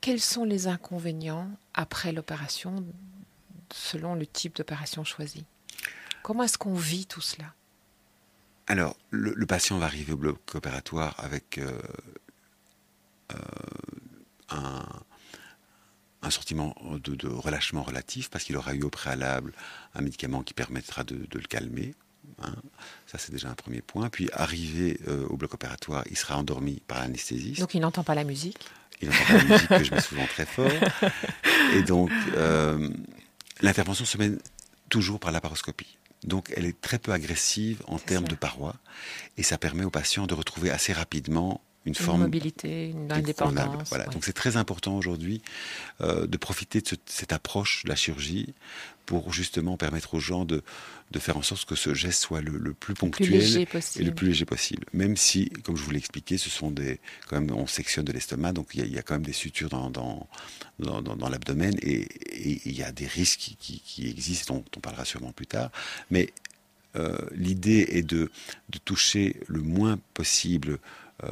Quels 0.00 0.20
sont 0.20 0.44
les 0.44 0.66
inconvénients 0.66 1.50
après 1.74 2.12
l'opération 2.12 2.84
selon 3.72 4.14
le 4.14 4.26
type 4.26 4.56
d'opération 4.56 5.04
choisie? 5.04 5.44
Comment 6.22 6.44
est-ce 6.44 6.58
qu'on 6.58 6.74
vit 6.74 7.06
tout 7.06 7.20
cela? 7.20 7.54
Alors, 8.66 8.96
le, 9.10 9.46
patient 9.46 9.78
va 9.78 9.86
arriver 9.86 10.12
au 10.12 10.16
bloc 10.16 10.54
opératoire 10.54 11.14
avec 11.18 11.58
euh, 11.58 11.80
un, 14.50 14.84
un, 16.22 16.30
sentiment 16.30 16.74
de, 16.84 17.28
relâchement 17.28 17.82
relatif 17.82 18.30
parce 18.30 18.44
qu'il 18.44 18.56
aura 18.56 18.74
eu 18.74 18.82
au 18.82 18.90
préalable 18.90 19.52
un 19.94 20.02
médicament 20.02 20.42
qui 20.42 20.54
permettra 20.54 21.04
de, 21.04 21.26
le 21.32 21.46
calmer. 21.46 21.94
Hein. 22.42 22.54
Ça, 23.06 23.18
c'est 23.18 23.32
déjà 23.32 23.48
un 23.48 23.54
premier 23.54 23.80
point. 23.80 24.08
Puis, 24.08 24.28
arrivé 24.32 25.00
euh, 25.08 25.26
au 25.28 25.36
bloc 25.36 25.54
opératoire, 25.54 26.04
il 26.10 26.16
sera 26.16 26.36
endormi 26.36 26.82
par 26.86 26.98
l'anesthésiste. 26.98 27.60
Donc, 27.60 27.74
il 27.74 27.80
n'entend 27.80 28.04
pas 28.04 28.14
la 28.14 28.24
musique 28.24 28.68
Il 29.00 29.08
n'entend 29.08 29.24
pas 29.24 29.32
la 29.34 29.44
musique 29.44 29.68
que 29.68 29.84
je 29.84 29.94
mets 29.94 30.00
souvent 30.00 30.26
très 30.26 30.46
fort. 30.46 30.70
Et 31.74 31.82
donc, 31.82 32.10
L'intervention 33.60 34.04
se 34.04 34.18
mène 34.18 34.38
toujours 34.88 35.18
par 35.18 35.32
la 35.32 35.40
paroscopie. 35.40 35.98
Donc 36.24 36.52
elle 36.56 36.66
est 36.66 36.80
très 36.80 36.98
peu 36.98 37.12
agressive 37.12 37.82
en 37.86 37.98
termes 37.98 38.26
de 38.26 38.34
parois 38.34 38.74
et 39.36 39.42
ça 39.42 39.56
permet 39.56 39.84
aux 39.84 39.90
patients 39.90 40.26
de 40.26 40.34
retrouver 40.34 40.70
assez 40.70 40.92
rapidement 40.92 41.60
une, 41.88 41.94
forme 41.94 42.22
mobilité, 42.22 42.90
une 42.90 43.10
indépendance. 43.10 43.88
Voilà. 43.88 44.06
Donc 44.06 44.24
c'est 44.24 44.32
très 44.32 44.56
important 44.56 44.96
aujourd'hui 44.96 45.42
euh, 46.00 46.26
de 46.26 46.36
profiter 46.36 46.80
de 46.80 46.86
cette 47.06 47.32
approche 47.32 47.84
de 47.84 47.88
la 47.88 47.96
chirurgie 47.96 48.54
pour 49.06 49.32
justement 49.32 49.78
permettre 49.78 50.12
aux 50.14 50.20
gens 50.20 50.44
de, 50.44 50.62
de 51.10 51.18
faire 51.18 51.38
en 51.38 51.42
sorte 51.42 51.64
que 51.64 51.74
ce 51.74 51.94
geste 51.94 52.20
soit 52.20 52.42
le, 52.42 52.74
plus 52.74 52.92
ponctuel 52.92 53.32
et 53.32 54.02
le 54.04 54.14
plus 54.14 54.28
léger 54.28 54.44
possible. 54.44 54.84
Même 54.92 55.16
si, 55.16 55.48
comme 55.64 55.76
je 55.76 55.82
vous 55.82 55.90
l'ai 55.90 55.98
expliqué, 55.98 56.36
ce 56.36 56.50
sont 56.50 56.70
des, 56.70 57.00
quand 57.26 57.40
même, 57.40 57.50
on 57.56 57.66
sectionne 57.66 58.04
de 58.04 58.12
l'estomac, 58.12 58.52
donc 58.52 58.68
il 58.74 58.86
y, 58.86 58.98
a 58.98 59.02
quand 59.02 59.14
même 59.14 59.24
des 59.24 59.32
sutures 59.32 59.70
dans, 59.70 59.88
dans, 59.88 60.28
dans, 60.78 61.00
dans 61.00 61.28
l'abdomen 61.30 61.74
et, 61.80 62.06
il 62.64 62.76
y 62.76 62.82
a 62.82 62.92
des 62.92 63.06
risques 63.06 63.56
qui, 63.58 63.80
qui, 63.80 64.08
existent, 64.08 64.56
dont 64.56 64.64
on 64.76 64.80
parlera 64.80 65.04
sûrement 65.04 65.32
plus 65.32 65.46
tard. 65.46 65.70
Mais 66.10 66.28
euh, 66.96 67.16
l'idée 67.32 67.86
est 67.90 68.02
de, 68.02 68.30
de 68.68 68.78
toucher 68.78 69.36
le 69.46 69.62
moins 69.62 69.98
possible 70.14 70.78
euh, 71.24 71.30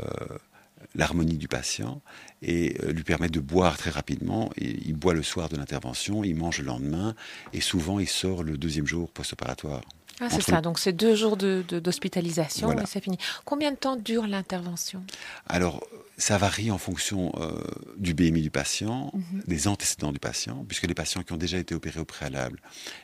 l'harmonie 0.96 1.36
du 1.36 1.48
patient 1.48 2.00
et 2.42 2.76
lui 2.88 3.04
permet 3.04 3.28
de 3.28 3.40
boire 3.40 3.76
très 3.76 3.90
rapidement. 3.90 4.50
Il 4.56 4.94
boit 4.94 5.14
le 5.14 5.22
soir 5.22 5.48
de 5.48 5.56
l'intervention, 5.56 6.24
il 6.24 6.34
mange 6.34 6.58
le 6.58 6.64
lendemain 6.64 7.14
et 7.52 7.60
souvent 7.60 8.00
il 8.00 8.08
sort 8.08 8.42
le 8.42 8.58
deuxième 8.58 8.86
jour 8.86 9.10
post-opératoire. 9.10 9.82
Ah, 10.20 10.28
c'est 10.30 10.40
ça, 10.40 10.62
donc 10.62 10.78
c'est 10.78 10.94
deux 10.94 11.14
jours 11.14 11.36
d'hospitalisation 11.36 12.72
de, 12.72 12.80
et 12.80 12.86
c'est 12.86 13.02
fini. 13.02 13.18
Combien 13.44 13.70
de 13.72 13.76
temps 13.76 13.96
dure 13.96 14.26
l'intervention? 14.26 15.04
Alors, 15.46 15.86
ça 16.16 16.38
varie 16.38 16.70
en 16.70 16.78
fonction 16.78 17.32
euh, 17.36 17.60
du 17.98 18.14
BMI 18.14 18.40
du 18.40 18.50
patient, 18.50 19.12
mhm. 19.12 19.42
des 19.46 19.68
antécédents 19.68 20.12
du 20.12 20.18
patient, 20.18 20.64
puisque 20.66 20.86
les 20.86 20.94
patients 20.94 21.22
qui 21.22 21.34
ont 21.34 21.36
déjà 21.36 21.58
été 21.58 21.74
opérés 21.74 22.00
au 22.00 22.06
préalable 22.06 22.60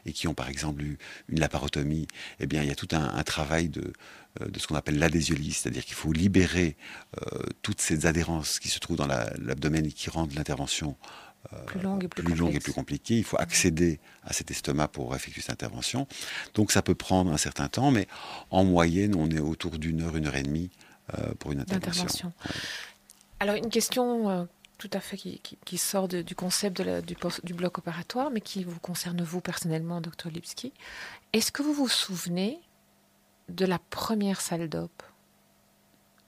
et 0.06 0.12
qui 0.12 0.26
ont 0.26 0.32
par 0.34 0.48
exemple 0.48 0.82
eu 0.82 0.96
une 1.28 1.40
laparotomie, 1.40 2.08
eh 2.40 2.46
bien, 2.46 2.62
il 2.62 2.68
y 2.68 2.72
a 2.72 2.74
tout 2.74 2.88
un, 2.92 3.22
travail 3.24 3.68
de, 3.68 3.80
euh, 3.82 3.92
de 4.40 4.58
ce 4.58 4.66
qu'on 4.66 4.74
appelle 4.74 4.98
l'adhésiolyse, 4.98 5.58
c'est-à-dire 5.58 5.84
qu'il 5.84 5.94
faut 5.94 6.12
libérer 6.12 6.76
euh, 7.20 7.40
toutes 7.62 7.80
ces 7.80 8.06
adhérences 8.06 8.58
qui 8.58 8.68
se 8.68 8.78
trouvent 8.78 8.96
dans 8.96 9.06
l'abdomen 9.06 9.86
et 9.86 9.92
qui 9.92 10.10
rendent 10.10 10.34
l'intervention 10.34 10.96
plus 11.66 11.80
longue 11.80 12.04
et 12.04 12.08
plus, 12.08 12.34
longue 12.36 12.54
et 12.54 12.60
plus 12.60 12.72
compliquée. 12.72 13.18
Il 13.18 13.24
faut 13.24 13.38
accéder 13.38 13.98
à 14.22 14.32
cet 14.32 14.50
estomac 14.52 14.88
pour 14.88 15.14
effectuer 15.14 15.42
cette 15.42 15.50
intervention. 15.50 16.06
Donc 16.54 16.70
ça 16.70 16.82
peut 16.82 16.94
prendre 16.94 17.32
un 17.32 17.36
certain 17.36 17.68
temps, 17.68 17.90
mais 17.90 18.06
en 18.50 18.64
moyenne, 18.64 19.16
on 19.16 19.28
est 19.28 19.40
autour 19.40 19.78
d'une 19.78 20.02
heure, 20.02 20.16
une 20.16 20.28
heure 20.28 20.36
et 20.36 20.44
demie 20.44 20.70
pour 21.40 21.50
une 21.50 21.60
intervention. 21.60 22.32
Alors 23.42 23.56
une 23.56 23.70
question 23.70 24.30
euh, 24.30 24.44
tout 24.78 24.90
à 24.92 25.00
fait 25.00 25.16
qui, 25.16 25.78
sort 25.78 26.06
du 26.06 26.34
concept 26.36 26.80
du, 26.80 27.54
bloc 27.54 27.78
opératoire, 27.78 28.30
mais 28.30 28.40
qui 28.40 28.62
vous 28.62 28.78
concerne 28.78 29.20
vous 29.20 29.40
personnellement, 29.40 30.00
docteur 30.00 30.30
Lipski. 30.30 30.72
Est-ce 31.32 31.50
que 31.50 31.60
vous 31.60 31.74
vous 31.74 31.88
souvenez 31.88 32.60
de 33.48 33.64
la 33.64 33.78
première 33.78 34.40
salle 34.40 34.68
d'op 34.68 35.02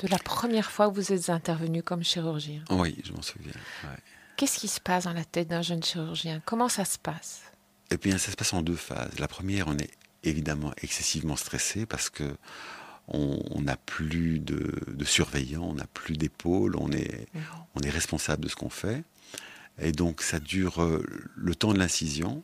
De 0.01 0.09
la 0.09 0.19
première 0.19 0.71
fois 0.71 0.89
où 0.89 0.93
vous 0.93 1.13
êtes 1.13 1.31
intervenu 1.31 1.83
comme 1.83 2.03
chirurgien? 2.03 2.63
Oui, 2.71 2.97
je 3.05 3.13
m'en 3.13 3.23
souviens. 3.23 3.53
Qu'est-ce 4.37 4.59
qui 4.59 4.69
se 4.69 4.81
passe 4.81 5.05
dans 5.05 5.13
la 5.13 5.25
tête 5.25 5.49
d'un 5.49 5.63
jeune 5.63 5.83
chirurgien? 5.83 6.43
Comment 6.45 6.69
ça 6.69 6.85
se 6.85 6.99
passe? 6.99 7.43
Eh 7.91 7.97
bien, 7.97 8.19
ça 8.19 8.31
se 8.33 8.37
passe 8.37 8.53
en 8.53 8.63
deux 8.63 8.77
phases. 8.77 9.19
La 9.19 9.29
première, 9.29 9.69
on 9.69 9.77
est 9.77 9.91
évidemment 10.25 10.73
excessivement 10.83 11.37
stressé 11.37 11.87
parce 11.87 12.11
que 12.11 12.37
on 13.09 13.61
n'a 13.61 13.77
plus 13.77 14.39
de, 14.39 15.05
surveillants, 15.05 15.65
on 15.65 15.75
n'a 15.75 15.87
plus 15.87 16.17
on 16.17 16.91
est, 16.91 17.27
mhm. 17.35 17.43
on 17.75 17.81
est 17.81 17.91
responsable 17.91 18.45
de 18.45 18.49
ce 18.49 18.57
qu'on 18.57 18.71
fait. 18.71 19.05
Et 19.79 19.93
donc 19.93 20.23
ça 20.23 20.41
dure 20.41 20.83
euh, 20.83 21.05
le 21.37 21.55
temps 21.55 21.73
de 21.73 21.79
l'incision. 21.79 22.43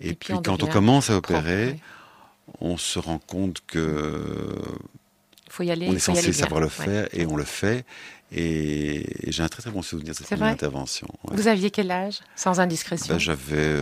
Et, 0.00 0.14
puis, 0.14 0.34
quand 0.44 0.62
on 0.62 0.66
commence 0.66 1.08
à 1.08 1.16
opérer, 1.16 1.80
on 2.60 2.76
se 2.76 2.98
rend 2.98 3.18
compte 3.18 3.62
que 3.66 4.22
faut 5.48 5.62
y 5.62 5.70
aller, 5.70 5.88
on 5.88 5.94
est 5.94 5.98
censé 5.98 6.32
savoir 6.32 6.60
le 6.60 6.68
faire 6.68 7.08
et 7.12 7.26
on 7.26 7.36
le 7.36 7.44
fait. 7.44 7.84
Et, 8.32 9.30
j'ai 9.30 9.42
un 9.42 9.48
très 9.48 9.62
très 9.62 9.70
bon 9.70 9.82
souvenir 9.82 10.12
de 10.12 10.18
cette 10.18 10.40
intervention. 10.42 11.06
Vous 11.24 11.48
aviez 11.48 11.70
quel 11.70 11.90
âge, 11.90 12.18
sans 12.34 12.58
indiscrétion 12.58 13.14
ben, 13.14 13.20
J'avais 13.20 13.76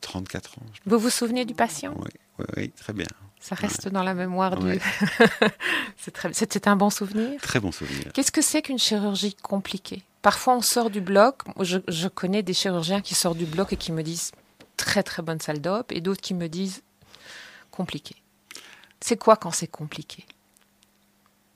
34 0.00 0.50
euh, 0.50 0.60
ans. 0.60 0.66
Vous 0.86 0.98
vous 0.98 1.10
souvenez 1.10 1.44
du 1.44 1.54
patient 1.54 1.94
oui, 1.98 2.44
oui, 2.56 2.70
très 2.70 2.92
bien. 2.92 3.06
Ça 3.40 3.54
reste 3.54 3.88
dans 3.88 4.02
la 4.02 4.14
mémoire 4.14 4.56
du. 4.56 4.80
C'était 6.32 6.68
un 6.68 6.76
bon 6.76 6.90
souvenir 6.90 7.40
Très 7.40 7.60
bon 7.60 7.72
souvenir. 7.72 8.12
Qu'est-ce 8.12 8.32
que 8.32 8.42
c'est 8.42 8.62
qu'une 8.62 8.78
chirurgie 8.78 9.34
compliquée? 9.34 10.02
Parfois, 10.22 10.56
on 10.56 10.62
sort 10.62 10.90
du 10.90 11.00
bloc. 11.00 11.42
Je, 11.60 12.08
connais 12.08 12.42
des 12.42 12.52
chirurgiens 12.52 13.00
qui 13.00 13.14
sortent 13.14 13.38
du 13.38 13.46
bloc 13.46 13.72
et 13.72 13.76
qui 13.76 13.92
me 13.92 14.02
disent 14.02 14.32
très 14.78 15.02
très 15.02 15.22
bonne 15.22 15.40
salle 15.40 15.60
d'op, 15.60 15.92
et 15.92 16.00
d'autres 16.00 16.22
qui 16.22 16.32
me 16.32 16.48
disent 16.48 16.82
compliqué. 17.70 18.16
C'est 19.00 19.18
quoi 19.18 19.36
quand 19.36 19.50
c'est 19.50 19.66
compliqué? 19.66 20.24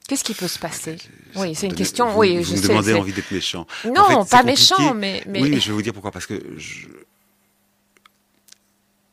Qu'est-ce 0.07 0.25
qui 0.25 0.35
peut 0.35 0.49
se 0.49 0.59
passer? 0.59 0.99
Oui, 1.37 1.55
c'est 1.55 1.67
une 1.67 1.75
question. 1.75 2.19
oui, 2.19 2.45
je 2.45 2.55
me 2.55 2.69
demandez 2.69 2.93
envie 2.93 3.13
d'être 3.13 3.31
méchant. 3.31 3.67
Non, 3.87 4.27
pas 4.27 4.43
méchant, 4.43 4.95
mais, 4.95 5.23
mais, 5.27 5.41
Oui, 5.41 5.61
je 5.61 5.69
vais 5.69 5.73
vous 5.73 5.83
dire 5.83 5.93
pourquoi. 5.93 6.11
Parce 6.11 6.27
que 6.27 6.39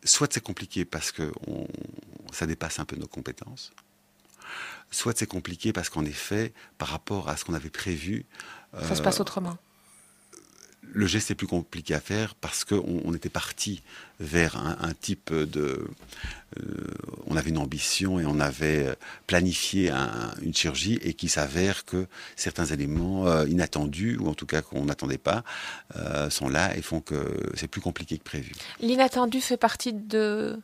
soit 0.04 0.34
c'est 0.34 0.44
compliqué 0.44 0.86
parce 0.86 1.12
que 1.12 1.32
ça 2.34 2.46
dépasse 2.46 2.80
un 2.80 2.86
peu 2.86 2.96
nos 2.96 3.08
compétences, 3.08 3.72
soit 4.92 5.18
c'est 5.18 5.28
compliqué 5.28 5.72
parce 5.72 5.90
qu'en 5.90 6.06
effet, 6.06 6.54
par 6.78 6.90
rapport 6.90 7.30
à 7.30 7.38
ce 7.38 7.46
qu'on 7.46 7.54
avait 7.54 7.70
prévu, 7.70 8.26
ça 8.74 8.96
se 8.96 9.02
passe 9.02 9.18
euh, 9.20 9.22
autrement 9.22 9.58
le 10.92 11.06
geste 11.08 11.32
est 11.32 11.36
plus 11.36 11.48
compliqué 11.48 11.94
à 11.94 12.00
faire 12.00 12.36
parce 12.36 12.64
qu'on 12.66 13.14
était 13.14 13.30
parti 13.30 13.82
vers 14.20 14.58
un, 14.58 14.94
type 15.00 15.34
de... 15.34 15.88
Euh, 16.60 16.88
on 17.28 17.38
avait 17.38 17.52
une 17.52 17.58
ambition 17.58 18.20
et 18.20 18.26
on 18.26 18.40
avait 18.40 18.96
planifié 19.28 19.92
une 20.42 20.54
chirurgie 20.54 21.00
et 21.02 21.14
qui 21.14 21.30
s'avère 21.30 21.86
que 21.86 22.08
certains 22.36 22.66
éléments 22.66 23.28
euh, 23.28 23.48
inattendus, 23.48 24.18
ou 24.20 24.28
en 24.28 24.34
tout 24.34 24.46
cas 24.46 24.62
qu'on 24.62 24.86
n'attendait 24.86 25.18
pas, 25.18 25.44
euh, 25.96 26.30
sont 26.30 26.50
là 26.50 26.76
et 26.76 26.82
font 26.82 27.02
que 27.02 27.52
c'est 27.56 27.68
plus 27.68 27.82
compliqué 27.82 28.18
que 28.18 28.24
prévu. 28.24 28.54
L'inattendu 28.82 29.42
fait 29.42 29.58
partie 29.58 29.94
de, 29.94 30.60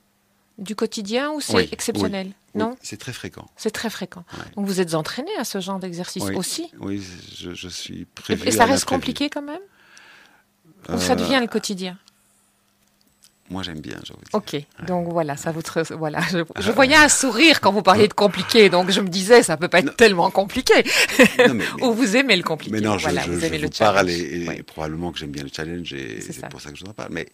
du 0.57 0.75
quotidien 0.75 1.31
ou 1.31 1.39
c'est 1.39 1.71
exceptionnel? 1.71 2.31
Non? 2.55 2.75
C'est 2.81 2.97
très 2.97 3.13
fréquent. 3.13 3.47
C'est 3.57 3.71
très 3.71 3.89
fréquent. 3.89 4.23
Donc 4.55 4.65
vous 4.65 4.79
êtes 4.79 4.95
entraîné 4.95 5.29
à 5.37 5.43
ce 5.43 5.59
genre 5.59 5.79
d'exercice 5.79 6.23
aussi? 6.35 6.71
Oui, 6.79 7.03
je, 7.37 7.67
suis 7.67 8.05
prévu. 8.05 8.47
Et 8.47 8.51
ça 8.51 8.65
reste 8.65 8.85
compliqué 8.85 9.29
quand 9.29 9.41
même? 9.41 9.61
Ça 10.97 11.15
devient 11.15 11.39
le 11.41 11.47
quotidien? 11.47 11.97
Moi, 13.51 13.61
j'aime 13.61 13.79
bien, 13.79 13.97
je 14.03 14.13
Ok, 14.33 14.55
donc 14.87 15.07
voilà, 15.09 15.37
ça 15.37 15.51
vous 15.51 15.61
voilà. 15.91 16.19
Je, 16.57 16.71
voyais 16.71 16.95
un 16.95 17.09
sourire 17.09 17.61
quand 17.61 17.71
vous 17.71 17.83
parliez 17.83 18.07
de 18.07 18.13
compliqué, 18.13 18.69
donc 18.69 18.89
je 18.89 19.01
me 19.01 19.07
disais, 19.07 19.43
ça 19.43 19.55
peut 19.55 19.67
pas 19.67 19.79
être 19.79 19.95
tellement 19.95 20.31
compliqué. 20.31 20.73
Ou 21.81 21.93
vous 21.93 22.15
aimez 22.15 22.37
le 22.37 22.43
compliqué. 22.43 22.71
Mais 22.71 22.81
non, 22.81 22.97
je, 22.97 23.07
vous 23.07 23.45
aimez 23.45 23.59
le 23.59 23.69
parle 23.69 24.09
et, 24.09 24.63
probablement 24.63 25.11
que 25.11 25.19
j'aime 25.19 25.29
bien 25.29 25.43
le 25.43 25.51
challenge 25.55 25.93
et 25.93 26.21
c'est 26.21 26.49
pour 26.49 26.59
ça 26.59 26.71
que 26.71 26.77
je 26.77 26.85
vous 26.85 26.89
en 26.89 26.93
parle. 26.93 27.11
Mais 27.11 27.27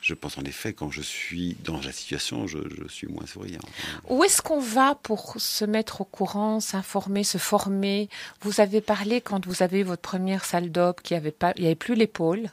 je 0.00 0.14
pense 0.14 0.38
en 0.38 0.42
effet, 0.42 0.72
quand 0.72 0.90
je 0.90 1.02
suis 1.02 1.54
dans 1.64 1.80
la 1.82 1.92
situation, 1.92 2.46
je, 2.46 2.58
suis 2.88 3.06
moins 3.06 3.26
souriant. 3.26 3.60
Où 4.08 4.24
est-ce 4.24 4.40
qu'on 4.40 4.60
va 4.60 4.94
pour 4.94 5.34
se 5.36 5.66
mettre 5.66 6.00
au 6.00 6.04
courant, 6.04 6.60
s'informer, 6.60 7.24
se 7.24 7.36
former? 7.36 8.08
Vous 8.40 8.62
avez 8.62 8.80
parlé 8.80 9.20
quand 9.20 9.46
vous 9.46 9.62
avez 9.62 9.82
votre 9.82 10.00
première 10.00 10.46
salle 10.46 10.70
d'op, 10.72 11.02
qui 11.02 11.14
avait 11.14 11.30
pas, 11.30 11.52
il 11.56 11.62
n'y 11.62 11.66
avait 11.66 11.74
plus 11.74 11.94
l'épaule, 11.94 12.48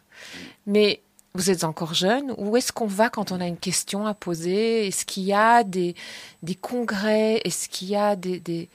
mais 0.68 1.02
vous 1.36 1.50
êtes 1.50 1.64
encore 1.64 1.94
jeune. 1.94 2.34
Où 2.38 2.58
est-ce 2.58 2.72
qu'on 2.72 2.88
va 2.88 3.10
quand 3.10 3.32
on 3.32 3.42
a 3.42 3.48
une 3.48 3.58
question 3.58 4.08
à 4.08 4.14
poser? 4.14 4.88
Est-ce 4.88 5.06
qu'il 5.06 5.24
y 5.24 5.34
a 5.34 5.64
des, 5.64 5.96
des 6.42 6.56
congrès? 6.56 7.42
Est-ce 7.44 7.70
qu'il 7.70 7.90
y 7.90 7.96
a 7.96 8.16
des, 8.16 8.40
des, 8.40 8.70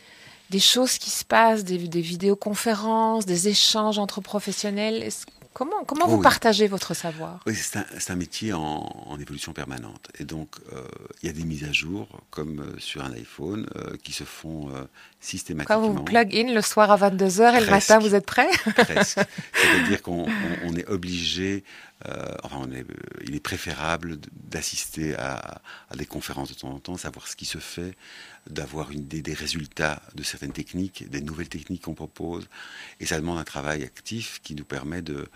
des, 0.51 0.61
choses 0.61 0.99
qui 0.99 1.11
se 1.11 1.25
passent, 1.25 1.65
des, 1.65 1.79
des 1.79 2.01
vidéoconférences, 2.01 3.27
des 3.27 3.49
échanges 3.49 3.99
entre 3.99 4.21
professionnels? 4.21 5.11
Comment, 5.53 5.85
comment 5.85 6.07
vous 6.07 6.23
partagez 6.23 6.69
votre 6.69 6.95
savoir? 6.95 7.41
Oui, 7.45 7.57
C'est 7.57 7.79
un, 7.79 7.85
un, 8.09 8.17
métier 8.17 8.53
en, 8.53 8.61
en, 8.61 9.19
évolution 9.19 9.53
permanente. 9.53 10.09
Et 10.19 10.25
donc, 10.25 10.57
euh, 10.73 10.87
il 11.23 11.27
y 11.27 11.31
a 11.31 11.33
des 11.33 11.43
mises 11.43 11.65
à 11.65 11.73
jour, 11.73 12.09
comme 12.31 12.61
euh, 12.61 12.79
sur 12.79 13.05
un 13.05 13.13
iPhone, 13.13 13.67
euh, 13.75 13.97
qui 14.03 14.13
se 14.13 14.23
font 14.23 14.71
systématiquement. 15.21 15.77
Quand 15.77 15.89
vous 15.89 16.03
plug 16.03 16.35
in 16.35 16.53
le 16.53 16.63
soir 16.63 16.91
à 16.91 17.11
22h 17.11 17.57
et 17.57 17.61
le 17.61 17.71
matin, 17.71 17.99
vous 17.99 18.15
êtes 18.15 18.27
prêt? 18.27 18.49
Presque. 18.75 19.21
C'est-à-dire 19.53 20.03
qu'on 20.03 20.27
on, 20.65 20.75
est 20.75 20.87
obligé, 20.89 21.63
enfin, 22.43 22.57
on 22.61 22.73
est, 22.73 22.87
il 23.27 23.35
est 23.35 23.41
préférable 23.41 24.19
d'assister 24.33 25.15
à, 25.17 25.61
à, 25.91 25.97
des 25.97 26.07
conférences 26.07 26.49
de 26.49 26.55
temps 26.55 26.71
en 26.71 26.79
temps, 26.79 26.97
savoir 26.97 27.29
ce 27.29 27.37
qui 27.37 27.45
se 27.45 27.59
fait, 27.59 27.95
d'avoir 28.49 28.91
une 28.91 29.01
idée 29.01 29.23
des 29.23 29.35
résultats 29.35 30.03
de 30.15 30.23
certaines 30.23 30.53
techniques, 30.53 31.09
des 31.11 31.21
nouvelles 31.21 31.51
techniques 31.51 31.83
qu'on 31.83 31.95
propose. 31.95 32.49
Et 32.99 33.07
ça 33.07 33.21
demande 33.21 33.39
un 33.39 33.45
travail 33.45 33.85
actif 33.85 34.41
qui 34.43 34.55
nous 34.55 34.65
permet 34.65 35.03
de, 35.03 35.29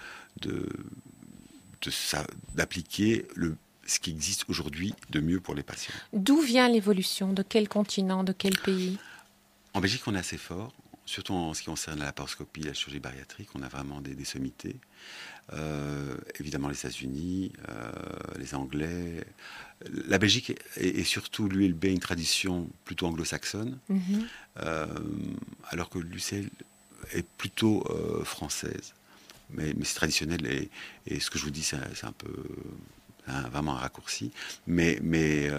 d'appliquer 2.55 3.27
le 3.35 3.57
ce 3.87 4.01
qui 4.01 4.11
existe 4.11 4.47
aujourd'hui 4.49 4.95
de 5.11 5.21
mieux 5.21 5.41
pour 5.41 5.55
les 5.55 5.63
patients. 5.63 5.93
D'où 6.15 6.41
vient 6.41 6.71
l'évolution? 6.71 7.35
De 7.35 7.43
quel 7.43 7.69
continent? 7.69 8.25
De 8.25 8.33
quel 8.33 8.59
pays? 8.59 8.99
En 9.75 9.81
Belgique, 9.81 10.03
on 10.07 10.15
est 10.15 10.19
assez 10.19 10.39
fort, 10.39 10.73
surtout 11.05 11.35
en 11.35 11.53
ce 11.53 11.61
qui 11.61 11.67
concerne 11.67 11.99
la 11.99 12.07
laparoscopie 12.07 12.63
et 12.63 12.67
la 12.67 12.75
chirurgie 12.75 13.01
bariatrique. 13.01 13.49
On 13.55 13.63
a 13.63 13.69
vraiment 13.69 14.01
des, 14.01 14.15
des 14.15 14.25
sommités. 14.25 14.77
Euh, 15.53 16.17
évidemment, 16.39 16.69
les 16.69 16.79
États-Unis, 16.79 17.53
euh, 17.69 17.93
les 18.39 18.55
Anglais. 18.55 19.25
La 20.07 20.19
Belgique 20.19 20.53
est, 20.77 21.05
surtout 21.05 21.49
l'ULB 21.49 21.85
une 21.87 21.99
tradition 21.99 22.71
plutôt 22.85 23.07
anglo-saxonne, 23.07 23.79
mhm. 23.89 24.27
euh, 24.61 24.87
alors 25.69 25.91
que 25.91 25.99
l'UCL 25.99 26.49
est 27.13 27.27
plutôt 27.37 27.85
française 28.25 28.95
mais, 29.51 29.75
c'est 29.83 29.95
traditionnel 29.95 30.71
et, 31.07 31.21
ce 31.21 31.29
que 31.29 31.39
je 31.39 31.45
vous 31.45 31.51
dis, 31.51 31.63
c'est 31.63 31.77
un 32.05 32.13
peu 32.13 32.33
vraiment 33.27 33.77
un 33.77 33.81
raccourci. 33.81 34.31
Mais, 34.67 34.99
mais 35.03 35.51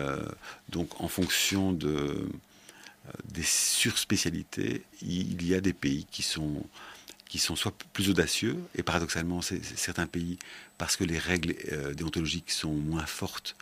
donc 0.70 1.00
en 1.02 1.08
fonction 1.08 1.72
de, 1.72 2.28
des 3.26 3.44
surspécialités, 3.44 4.84
il 5.02 5.46
y 5.46 5.54
a 5.54 5.62
des 5.62 5.74
pays 5.74 6.06
qui 6.12 6.24
sont 6.24 6.66
qui 7.28 7.40
sont 7.40 7.56
soit 7.56 7.76
plus 7.92 8.10
audacieux, 8.10 8.56
et 8.76 8.84
paradoxalement, 8.84 9.42
c'est 9.42 9.62
certains 9.64 10.06
pays, 10.06 10.38
parce 10.78 10.96
que 10.96 11.04
les 11.04 11.18
règles 11.18 11.56
euh, 11.72 11.94
déontologiques 11.94 12.52
sont 12.52 12.72
moins 12.74 13.08
fortes, 13.08 13.58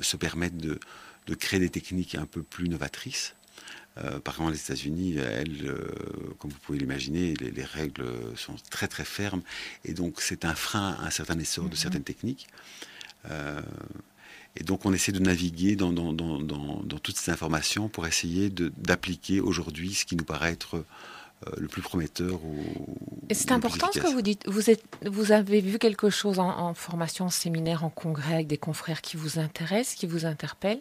se 0.00 0.16
permettent 0.16 0.58
de, 0.58 0.80
de, 1.28 1.34
créer 1.34 1.60
des 1.60 1.70
techniques 1.70 2.16
un 2.16 2.26
peu 2.26 2.42
plus 2.42 2.68
novatrices. 2.68 3.34
Euh, 3.98 4.20
par 4.20 4.34
exemple, 4.34 4.52
les 4.52 4.60
États-Unis, 4.60 5.18
elles, 5.18 5.66
euh, 5.66 5.86
comme 6.38 6.50
vous 6.50 6.58
pouvez 6.58 6.78
l'imaginer, 6.78 7.34
les, 7.34 7.64
règles 7.64 8.04
sont 8.36 8.56
très 8.70 8.88
très 8.88 9.04
fermes, 9.04 9.42
et 9.84 9.92
donc 9.92 10.20
c'est 10.20 10.44
un 10.44 10.54
frein 10.54 10.96
à 11.00 11.06
un 11.06 11.10
certain 11.10 11.38
essor 11.38 11.64
de 11.64 11.70
mhm. 11.70 11.76
certaines 11.76 12.04
techniques. 12.04 12.48
Euh, 14.56 14.60
et 14.60 14.64
donc 14.64 14.84
on 14.84 14.92
essaie 14.92 15.12
de 15.12 15.18
naviguer 15.18 15.76
dans, 15.76 15.92
dans, 15.92 16.12
dans, 16.12 16.38
dans 16.38 16.98
toutes 16.98 17.16
ces 17.16 17.30
informations 17.30 17.88
pour 17.88 18.06
essayer 18.06 18.50
d'appliquer 18.50 19.40
aujourd'hui 19.40 19.94
ce 19.94 20.04
qui 20.04 20.16
nous 20.16 20.24
paraît 20.24 20.52
être 20.52 20.84
le 21.56 21.66
plus 21.66 21.82
prometteur. 21.82 22.38
Et 23.28 23.34
c'est 23.34 23.50
important 23.50 23.88
ce 23.92 23.98
que 23.98 24.06
vous 24.06 24.22
dites. 24.22 24.48
Vous, 24.48 24.70
êtes, 24.70 24.84
vous 25.04 25.32
avez 25.32 25.60
vu 25.60 25.80
quelque 25.80 26.08
chose 26.08 26.38
en, 26.38 26.48
en, 26.48 26.74
formation, 26.74 27.24
en 27.24 27.30
séminaire, 27.30 27.82
en 27.82 27.90
congrès 27.90 28.34
avec 28.34 28.46
des 28.46 28.58
confrères 28.58 29.00
qui 29.00 29.16
vous 29.16 29.40
intéressent, 29.40 29.96
qui 29.96 30.06
vous 30.06 30.24
interpellent 30.24 30.80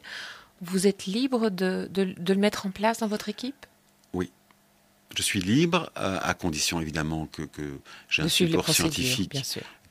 vous 0.61 0.87
êtes 0.87 1.05
libre 1.05 1.49
de, 1.49 1.89
le 1.95 2.35
mettre 2.35 2.65
en 2.65 2.71
place 2.71 2.99
dans 2.99 3.07
votre 3.07 3.29
équipe? 3.29 3.65
Oui. 4.13 4.31
Je 5.15 5.21
suis 5.21 5.41
libre, 5.41 5.91
euh, 5.97 6.19
à 6.21 6.33
condition 6.33 6.79
évidemment 6.79 7.27
que, 7.27 7.43
j'ai 8.07 8.21
un 8.21 8.29
support 8.29 8.69
scientifique 8.69 9.37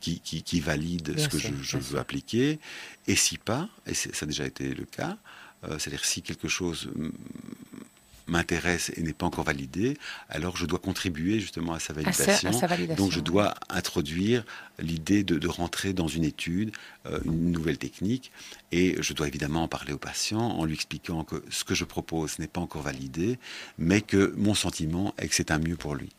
qui, 0.00 0.20
qui, 0.20 0.60
valide 0.60 1.18
ce 1.18 1.28
que 1.28 1.38
je, 1.38 1.78
veux 1.78 1.98
appliquer. 1.98 2.58
Et 3.06 3.16
si 3.16 3.38
pas, 3.38 3.68
et 3.86 3.94
ça 3.94 4.10
a 4.22 4.26
déjà 4.26 4.46
été 4.46 4.74
le 4.74 4.84
cas, 4.84 5.16
euh, 5.64 5.78
c'est-à-dire 5.78 6.04
si 6.04 6.22
quelque 6.22 6.48
chose 6.48 6.90
m'intéresse 8.30 8.92
et 8.96 9.02
n'est 9.02 9.12
pas 9.12 9.26
encore 9.26 9.44
validé, 9.44 9.98
alors 10.28 10.56
je 10.56 10.64
dois 10.64 10.78
contribuer 10.78 11.40
justement 11.40 11.74
à 11.74 11.80
sa 11.80 11.92
validation. 11.92 12.50
Donc 12.96 13.10
je 13.10 13.20
dois 13.20 13.54
introduire 13.68 14.44
l'idée 14.78 15.24
de, 15.24 15.48
rentrer 15.48 15.92
dans 15.92 16.06
une 16.06 16.24
étude, 16.24 16.70
euh, 17.06 17.18
une 17.24 17.50
nouvelle 17.50 17.76
technique, 17.76 18.30
et 18.70 18.96
je 19.02 19.12
dois 19.12 19.26
évidemment 19.26 19.64
en 19.64 19.68
parler 19.68 19.92
au 19.92 19.98
patient 19.98 20.40
en 20.40 20.64
lui 20.64 20.74
expliquant 20.74 21.24
que 21.24 21.42
ce 21.50 21.64
que 21.64 21.74
je 21.74 21.84
propose 21.84 22.38
n'est 22.38 22.46
pas 22.46 22.60
encore 22.60 22.82
validé, 22.82 23.38
mais 23.78 24.00
que 24.00 24.32
mon 24.36 24.54
sentiment 24.54 25.12
est 25.18 25.28
que 25.28 25.34
c'est 25.34 25.50
un 25.50 25.58
mieux 25.58 25.76
pour 25.76 25.96
lui. 25.96 26.10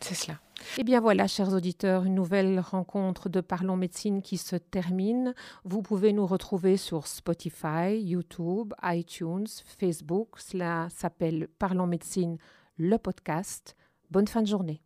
C'est 0.00 0.14
cela. 0.14 0.38
Eh 0.76 0.84
bien 0.84 1.00
voilà, 1.00 1.26
chers 1.26 1.52
auditeurs, 1.52 2.04
une 2.04 2.14
nouvelle 2.14 2.60
rencontre 2.60 3.28
de 3.28 3.40
Parlons 3.40 3.76
Médecine 3.76 4.22
qui 4.22 4.36
se 4.38 4.56
termine. 4.56 5.34
Vous 5.64 5.82
pouvez 5.82 6.12
nous 6.12 6.26
retrouver 6.26 6.76
sur 6.76 7.06
Spotify, 7.06 7.98
YouTube, 7.98 8.74
iTunes, 8.82 9.46
Facebook. 9.78 10.38
Cela 10.38 10.88
s'appelle 10.90 11.48
Parlons 11.58 11.86
Médecine, 11.86 12.38
le 12.76 12.98
podcast. 12.98 13.76
Bonne 14.10 14.28
fin 14.28 14.42
de 14.42 14.46
journée. 14.46 14.80